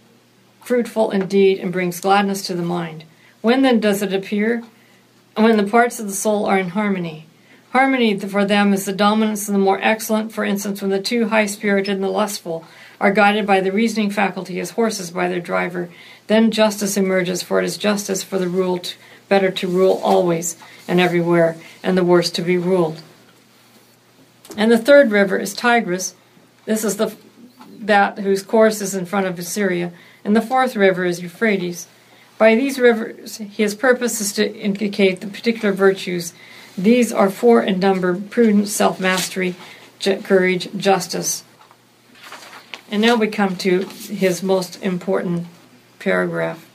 [0.67, 3.05] fruitful indeed, and brings gladness to the mind.
[3.41, 4.65] When then does it appear?
[5.37, 7.27] When the parts of the soul are in harmony.
[7.71, 11.29] Harmony for them is the dominance of the more excellent, for instance, when the two
[11.29, 12.65] high spirited and the lustful
[13.01, 15.89] are guided by the reasoning faculty as horses by their driver.
[16.27, 18.97] Then justice emerges, for it is justice for the rule to,
[19.29, 20.57] better to rule always
[20.89, 23.03] and everywhere, and the worse to be ruled.
[24.57, 26.15] And the third river is Tigris.
[26.65, 27.15] This is the
[27.79, 29.93] that whose course is in front of Assyria,
[30.27, 31.87] and the fourth river is Euphrates.
[32.37, 36.35] By these rivers, his purpose is to indicate the particular virtues.
[36.77, 39.55] These are four in number prudence, self mastery,
[40.25, 41.45] courage, justice.
[42.91, 45.47] And now we come to his most important
[46.01, 46.69] paragraph.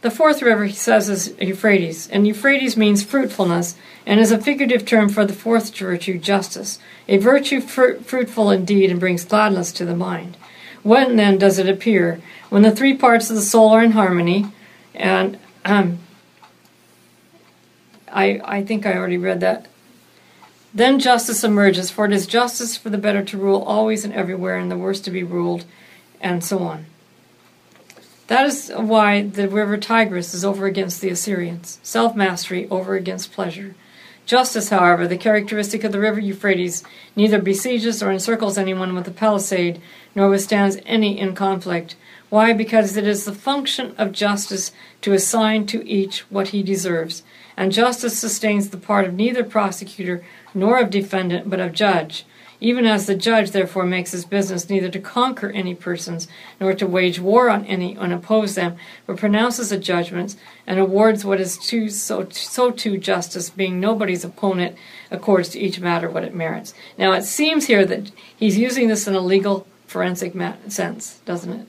[0.00, 4.86] The fourth river, he says, is Euphrates, and Euphrates means fruitfulness and is a figurative
[4.86, 6.78] term for the fourth virtue, justice.
[7.08, 10.36] A virtue fr- fruitful indeed and brings gladness to the mind.
[10.86, 12.20] When then does it appear?
[12.48, 14.46] When the three parts of the soul are in harmony,
[14.94, 15.98] and um,
[18.08, 19.66] I, I think I already read that.
[20.72, 24.58] Then justice emerges, for it is justice for the better to rule always and everywhere,
[24.58, 25.64] and the worse to be ruled,
[26.20, 26.86] and so on.
[28.28, 33.32] That is why the river Tigris is over against the Assyrians, self mastery over against
[33.32, 33.74] pleasure.
[34.26, 36.82] Justice, however, the characteristic of the river Euphrates,
[37.14, 39.80] neither besieges or encircles anyone with a palisade,
[40.16, 41.94] nor withstands any in conflict.
[42.28, 42.52] Why?
[42.52, 44.72] Because it is the function of justice
[45.02, 47.22] to assign to each what he deserves,
[47.56, 52.26] and justice sustains the part of neither prosecutor nor of defendant, but of judge.
[52.60, 56.26] Even as the judge, therefore, makes his business neither to conquer any persons,
[56.58, 58.76] nor to wage war on any and oppose them,
[59.06, 60.36] but pronounces the judgments
[60.66, 64.76] and awards what is too, so, so to justice, being nobody's opponent,
[65.10, 66.72] accords to each matter what it merits.
[66.96, 70.32] Now, it seems here that he's using this in a legal forensic
[70.68, 71.66] sense, doesn't it?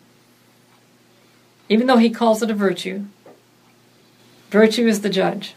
[1.70, 3.06] Even though he calls it a virtue,
[4.50, 5.54] virtue is the judge.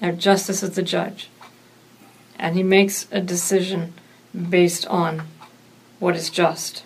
[0.00, 1.30] Now, justice is the judge
[2.38, 3.94] and he makes a decision
[4.48, 5.22] based on
[5.98, 6.84] what is just.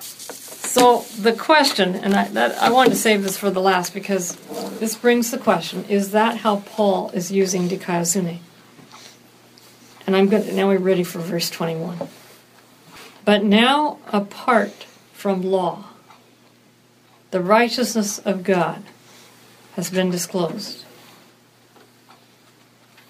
[0.00, 4.36] So the question, and I, that, I wanted to save this for the last because
[4.78, 8.38] this brings the question: Is that how Paul is using dikaiosune?
[10.06, 10.52] And I'm good.
[10.54, 11.98] Now we're ready for verse 21.
[13.24, 15.84] But now, apart from law,
[17.30, 18.82] the righteousness of God
[19.74, 20.84] has been disclosed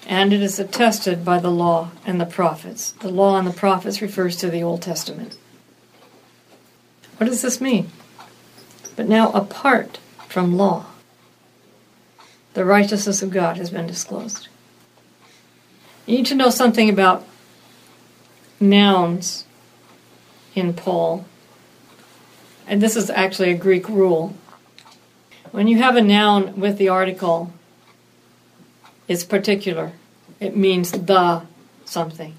[0.09, 2.93] and it is attested by the law and the prophets.
[2.93, 5.37] The law and the prophets refers to the Old Testament.
[7.19, 7.91] What does this mean?
[8.97, 10.87] But now, apart from law,
[12.55, 14.49] the righteousness of God has been disclosed.
[16.07, 17.27] You need to know something about
[18.59, 19.45] nouns
[20.55, 21.27] in Paul.
[22.67, 24.35] And this is actually a Greek rule.
[25.53, 27.53] When you have a noun with the article,
[29.07, 29.93] it's particular.
[30.41, 31.43] It means the
[31.85, 32.35] something.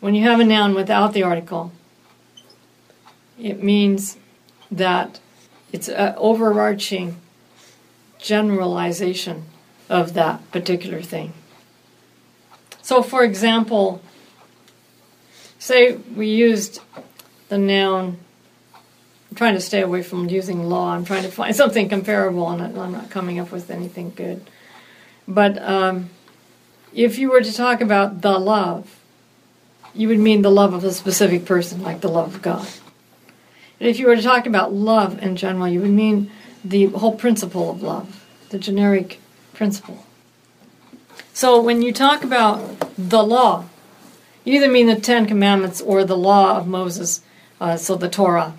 [0.00, 1.72] When you have a noun without the article,
[3.38, 4.16] it means
[4.70, 5.20] that
[5.72, 7.16] it's an overarching
[8.18, 9.44] generalization
[9.88, 11.32] of that particular thing.
[12.82, 14.02] So, for example,
[15.58, 16.80] say we used
[17.48, 18.18] the noun.
[19.30, 20.92] I'm trying to stay away from using law.
[20.92, 24.50] I'm trying to find something comparable, and I'm not coming up with anything good.
[25.28, 26.10] But um,
[26.92, 28.98] if you were to talk about the love,
[29.94, 32.66] you would mean the love of a specific person, like the love of God.
[33.78, 36.30] And if you were to talk about love in general, you would mean
[36.64, 39.20] the whole principle of love, the generic
[39.54, 40.04] principle.
[41.32, 43.64] So when you talk about the law,
[44.44, 47.22] you either mean the Ten Commandments or the law of Moses,
[47.60, 48.54] uh, so the Torah.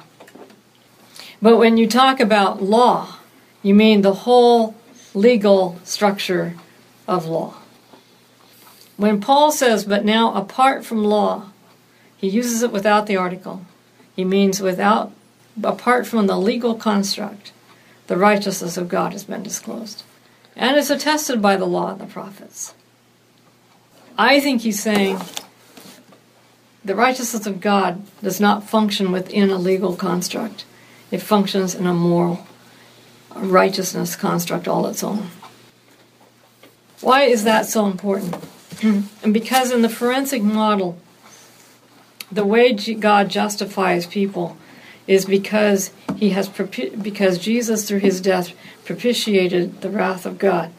[1.42, 3.18] But when you talk about law,
[3.62, 4.76] you mean the whole
[5.14, 6.56] legal structure
[7.08, 7.61] of law.
[8.98, 11.52] When Paul says, but now apart from law,
[12.18, 13.66] he uses it without the article.
[14.16, 15.12] He means without,
[15.64, 17.52] apart from the legal construct,
[18.08, 20.04] the righteousness of God has been disclosed.
[20.56, 22.74] And is attested by the law and the prophets.
[24.18, 25.20] I think he's saying
[26.84, 30.66] the righteousness of God does not function within a legal construct,
[31.10, 32.46] it functions in a moral
[33.36, 35.30] righteousness construct all its own.
[37.02, 38.36] Why is that so important?
[38.82, 40.98] And because in the forensic model,
[42.32, 44.58] the way God justifies people
[45.08, 48.54] is because he has because Jesus through his death
[48.86, 50.72] propitiated the wrath of God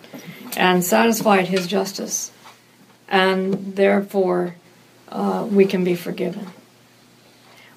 [0.57, 2.33] and satisfied his justice,
[3.09, 4.57] and therefore
[5.09, 6.47] uh, we can be forgiven.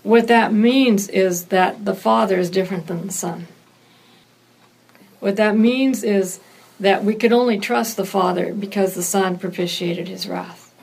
[0.03, 3.47] What that means is that the Father is different than the Son.
[5.19, 6.39] What that means is
[6.79, 10.73] that we could only trust the Father because the Son propitiated his wrath.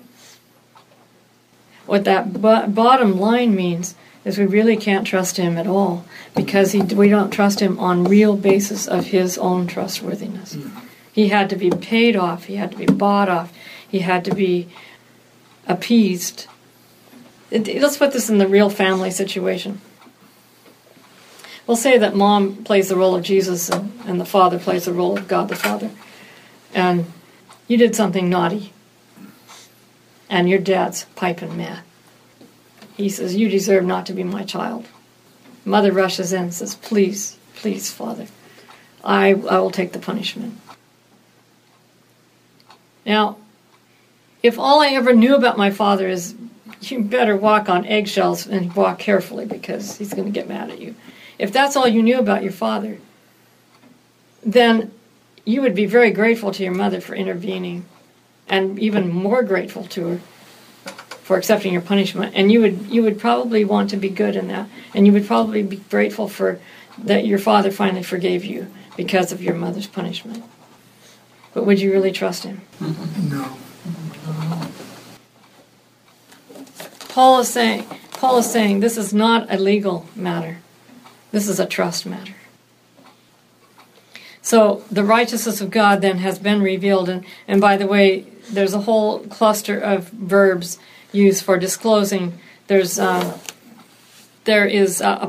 [1.87, 6.73] What that bo- bottom line means is we really can't trust him at all because
[6.73, 10.55] he, we don't trust him on real basis of his own trustworthiness.
[10.55, 10.87] Hmm.
[11.13, 13.53] He had to be paid off, he had to be bought off,
[13.87, 14.69] he had to be
[15.67, 16.47] appeased.
[17.51, 19.81] It, let's put this in the real family situation
[21.67, 24.93] we'll say that mom plays the role of Jesus and, and the father plays the
[24.93, 25.91] role of God the Father.
[26.75, 27.07] And
[27.69, 28.73] you did something naughty.
[30.29, 31.81] And your dad's piping mad.
[32.97, 34.87] He says, You deserve not to be my child.
[35.65, 38.27] Mother rushes in and says, Please, please, Father,
[39.05, 40.59] I, I will take the punishment.
[43.05, 43.37] Now,
[44.43, 46.35] if all I ever knew about my father is
[46.81, 50.81] you better walk on eggshells and walk carefully because he's going to get mad at
[50.81, 50.95] you
[51.43, 52.99] if that's all you knew about your father,
[54.47, 54.93] then
[55.45, 57.85] you would be very grateful to your mother for intervening,
[58.49, 60.19] and even more grateful to her
[61.25, 64.47] for accepting your punishment, and you would you would probably want to be good in
[64.49, 66.61] that, and you would probably be grateful for
[66.97, 70.45] that your father finally forgave you because of your mother's punishment.
[71.55, 72.61] But would you really trust him?
[72.79, 73.31] Mm-hmm.
[73.31, 73.57] No.
[77.09, 80.59] Paul is saying Paul is saying this is not a legal matter.
[81.33, 82.35] This is a trust matter.
[84.43, 88.75] So the righteousness of God then has been revealed and, and by the way, there's
[88.75, 90.79] a whole cluster of verbs
[91.13, 92.39] used for disclosing.
[92.67, 93.39] There's uh,
[94.45, 95.27] there is uh,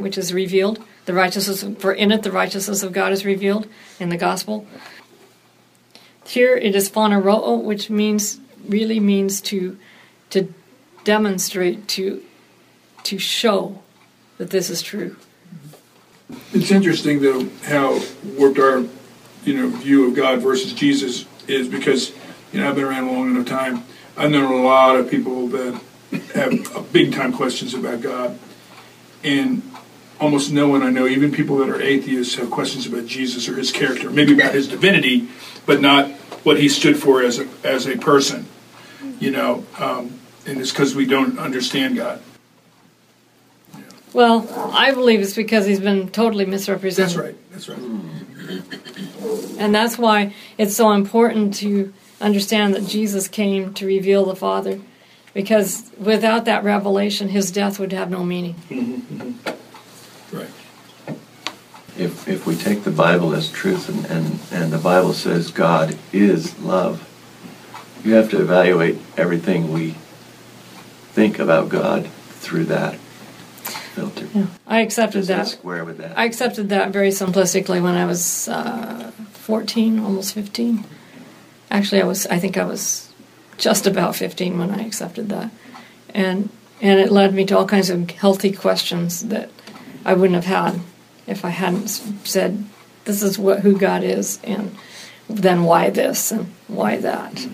[0.00, 0.82] which is revealed.
[1.04, 3.68] The righteousness for in it the righteousness of God is revealed
[4.00, 4.66] in the gospel.
[6.24, 9.78] Here it is phaneroo, which means really means to
[10.30, 10.52] to
[11.04, 12.22] demonstrate to
[13.02, 13.83] to show
[14.38, 15.16] that this is true.
[16.52, 18.00] It's interesting though how
[18.38, 18.84] warped our
[19.44, 22.12] you know view of God versus Jesus is because
[22.52, 23.84] you know I've been around long enough time.
[24.16, 25.80] I've known a lot of people that
[26.34, 28.38] have big time questions about God,
[29.22, 29.62] and
[30.20, 33.56] almost no one I know, even people that are atheists, have questions about Jesus or
[33.56, 35.28] his character, maybe about his divinity,
[35.66, 36.10] but not
[36.44, 38.46] what he stood for as a as a person.
[39.20, 42.20] You know, um, and it's because we don't understand God.
[44.14, 47.16] Well, I believe it's because he's been totally misrepresented.
[47.16, 47.50] That's right.
[47.50, 47.78] That's right.
[47.78, 49.58] Mm.
[49.58, 54.80] And that's why it's so important to understand that Jesus came to reveal the Father.
[55.32, 58.54] Because without that revelation, his death would have no meaning.
[58.70, 60.36] Mm-hmm, mm-hmm.
[60.36, 60.50] Right.
[61.98, 65.98] If, if we take the Bible as truth and, and, and the Bible says God
[66.12, 67.10] is love,
[68.04, 69.96] you have to evaluate everything we
[71.12, 72.96] think about God through that
[73.94, 74.28] filter.
[74.34, 74.46] Yeah.
[74.66, 75.48] I accepted Does that that.
[75.48, 76.18] square with that?
[76.18, 80.84] I accepted that very simplistically when I was uh, 14, almost 15.
[81.70, 82.26] Actually, I was.
[82.26, 83.12] I think I was
[83.56, 85.50] just about 15 when I accepted that,
[86.12, 86.48] and
[86.80, 89.50] and it led me to all kinds of healthy questions that
[90.04, 90.80] I wouldn't have had
[91.26, 92.64] if I hadn't said,
[93.06, 94.76] "This is what who God is," and
[95.28, 97.46] then why this and why that,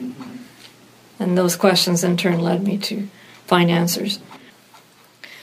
[1.18, 3.09] and those questions in turn led me to
[3.47, 4.18] find answers.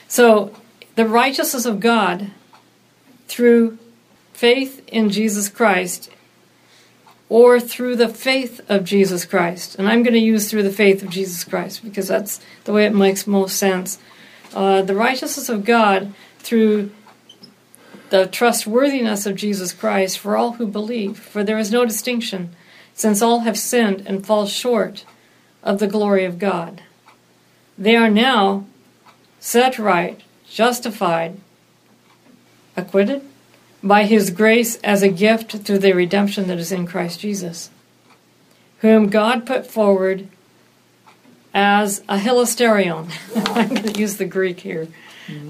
[0.08, 0.52] So,
[0.98, 2.32] the righteousness of God
[3.28, 3.78] through
[4.32, 6.10] faith in Jesus Christ
[7.28, 9.76] or through the faith of Jesus Christ.
[9.76, 12.84] And I'm going to use through the faith of Jesus Christ because that's the way
[12.84, 14.00] it makes most sense.
[14.52, 16.90] Uh, the righteousness of God through
[18.10, 22.56] the trustworthiness of Jesus Christ for all who believe, for there is no distinction,
[22.92, 25.04] since all have sinned and fall short
[25.62, 26.82] of the glory of God.
[27.78, 28.66] They are now
[29.38, 30.20] set right,
[30.50, 31.38] justified,
[32.76, 33.22] acquitted
[33.82, 37.70] by his grace as a gift through the redemption that is in Christ Jesus,
[38.80, 40.28] whom God put forward
[41.54, 43.10] as a hilasterion.
[43.56, 44.88] I'm going to use the Greek here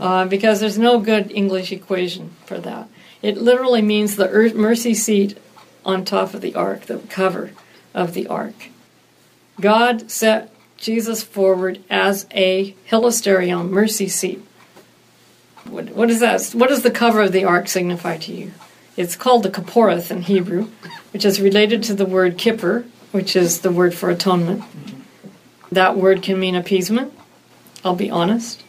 [0.01, 2.89] uh, because there's no good English equation for that.
[3.23, 5.39] It literally means the earth, mercy seat
[5.85, 7.53] on top of the ark, the cover
[7.95, 8.69] of the ark.
[9.61, 14.45] God set Jesus forward as a hilasterion, mercy seat.
[15.69, 16.43] What, what is that?
[16.55, 18.53] What does the cover of the ark signify to you?
[18.97, 20.69] It's called the kaporeth in Hebrew,
[21.13, 24.65] which is related to the word kippur, which is the word for atonement.
[25.71, 27.13] That word can mean appeasement,
[27.85, 28.65] I'll be honest,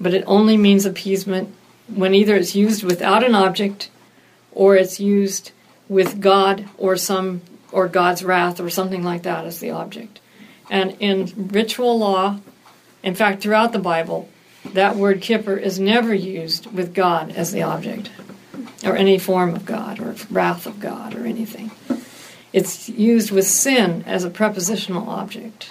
[0.00, 1.54] but it only means appeasement
[1.86, 3.90] when either it's used without an object
[4.52, 5.52] or it's used
[5.88, 7.40] with God or some
[7.72, 10.20] or God's wrath or something like that as the object.
[10.70, 12.40] And in ritual law,
[13.02, 14.28] in fact throughout the Bible,
[14.74, 18.10] that word kippur is never used with God as the object,
[18.84, 21.70] or any form of God, or wrath of God, or anything.
[22.52, 25.70] It's used with sin as a prepositional object.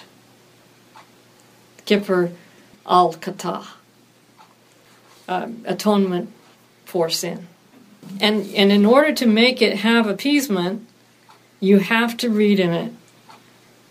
[1.84, 2.32] Kippur
[2.86, 3.66] al kata,
[5.28, 6.32] um, atonement
[6.84, 7.48] for sin.
[8.20, 10.86] And, and in order to make it have appeasement,
[11.60, 12.92] you have to read in it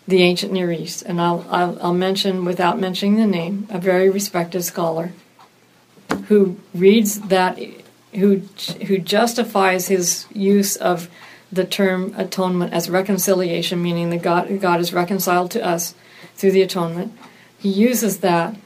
[0.08, 4.08] the ancient Near East, and I'll, I'll, I'll mention, without mentioning the name, a very
[4.08, 5.12] respected scholar
[6.28, 7.58] who reads that,
[8.14, 8.38] who
[8.86, 11.10] who justifies his use of
[11.52, 15.94] the term atonement as reconciliation, meaning that God God is reconciled to us
[16.36, 17.12] through the atonement.
[17.58, 18.56] He uses that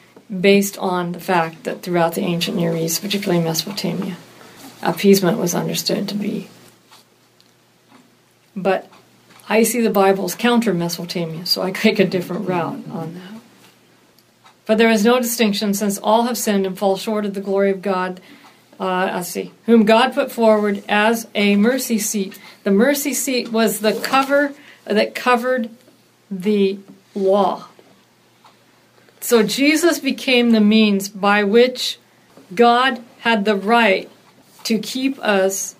[0.41, 4.17] based on the fact that throughout the ancient Near East, particularly Mesopotamia,
[4.81, 6.49] appeasement was understood to be.
[8.55, 8.89] But
[9.53, 13.41] I see the Bible as counter Mesopotamia, so I take a different route on that.
[14.65, 17.71] But there is no distinction, since all have sinned and fall short of the glory
[17.71, 18.23] of God.
[18.81, 22.41] Uh, let's see, whom God put forward as a mercy seat.
[22.65, 24.55] The mercy seat was the cover
[24.87, 25.69] that covered
[26.31, 26.79] the
[27.15, 27.67] law.
[29.21, 31.99] So Jesus became the means by which
[32.55, 34.11] God had the right
[34.65, 35.77] to keep us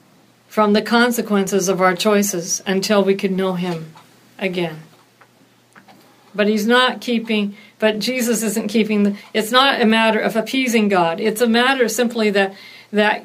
[0.53, 3.91] from the consequences of our choices until we could know Him
[4.39, 4.83] again.
[6.35, 10.89] But He's not keeping, but Jesus isn't keeping, the, it's not a matter of appeasing
[10.89, 11.21] God.
[11.21, 12.55] It's a matter simply that,
[12.93, 13.25] that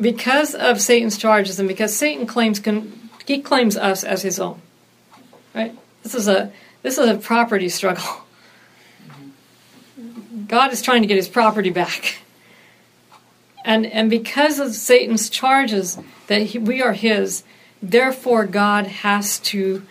[0.00, 2.90] because of Satan's charges and because Satan claims, can
[3.26, 4.62] he claims us as his own.
[5.54, 5.76] Right?
[6.02, 8.02] This is a, this is a property struggle.
[10.00, 10.46] Mm-hmm.
[10.46, 12.16] God is trying to get his property back.
[13.64, 15.98] And, and because of Satan's charges
[16.28, 17.44] that he, we are his,
[17.82, 19.82] therefore God has to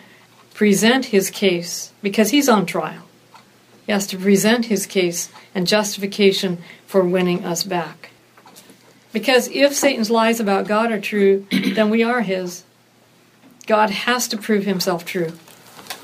[0.54, 3.04] present his case because he's on trial.
[3.86, 8.10] He has to present his case and justification for winning us back.
[9.12, 12.64] Because if Satan's lies about God are true, then we are his.
[13.66, 15.32] God has to prove himself true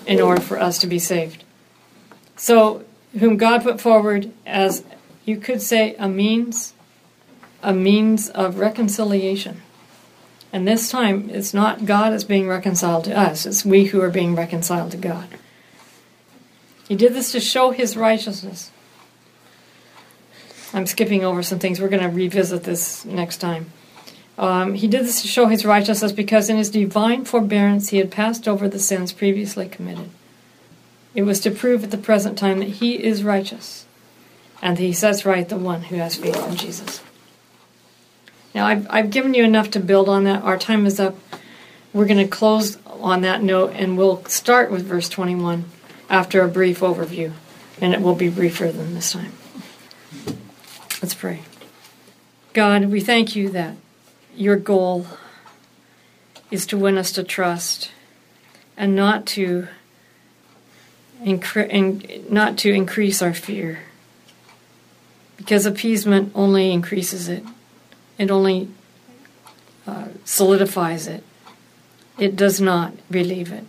[0.07, 1.45] in order for us to be saved.
[2.37, 2.85] So,
[3.19, 4.85] whom God put forward as,
[5.25, 6.75] you could say, a means
[7.67, 9.61] a means of reconciliation.
[10.53, 14.09] And this time, it's not God is being reconciled to us, it's we who are
[14.09, 15.27] being reconciled to God.
[16.87, 18.71] He did this to show his righteousness.
[20.73, 21.81] I'm skipping over some things.
[21.81, 23.73] We're going to revisit this next time.
[24.39, 28.13] Um, he did this to show his righteousness because in his divine forbearance he had
[28.13, 30.11] passed over the sins previously committed.
[31.17, 33.87] It was to prove at the present time that he is righteous
[34.63, 37.01] and that he sets right the one who has faith in Jesus.
[38.57, 40.43] Now, I've, I've given you enough to build on that.
[40.43, 41.15] Our time is up.
[41.93, 45.67] We're going to close on that note, and we'll start with verse 21
[46.09, 47.33] after a brief overview,
[47.83, 49.35] and it will be briefer than this time.
[51.03, 51.43] Let's pray.
[52.55, 53.77] God, we thank you that
[54.35, 55.07] your goal
[56.51, 57.91] is to win us to trust
[58.75, 59.69] and not to
[61.23, 63.81] incre- not to increase our fear
[65.37, 67.45] because appeasement only increases it
[68.19, 68.69] it only
[69.87, 71.23] uh, solidifies it.
[72.19, 73.65] It does not relieve it.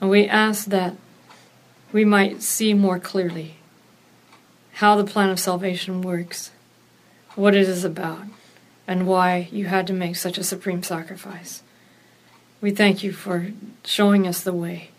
[0.00, 0.96] And we ask that
[1.92, 3.56] we might see more clearly
[4.74, 6.52] how the plan of salvation works,
[7.34, 8.22] what it is about,
[8.86, 11.62] and why you had to make such a supreme sacrifice.
[12.60, 13.52] We thank you for
[13.84, 14.90] showing us the way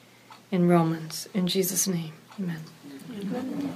[0.52, 1.28] in Romans.
[1.34, 2.64] In Jesus' name, amen.
[3.22, 3.76] amen.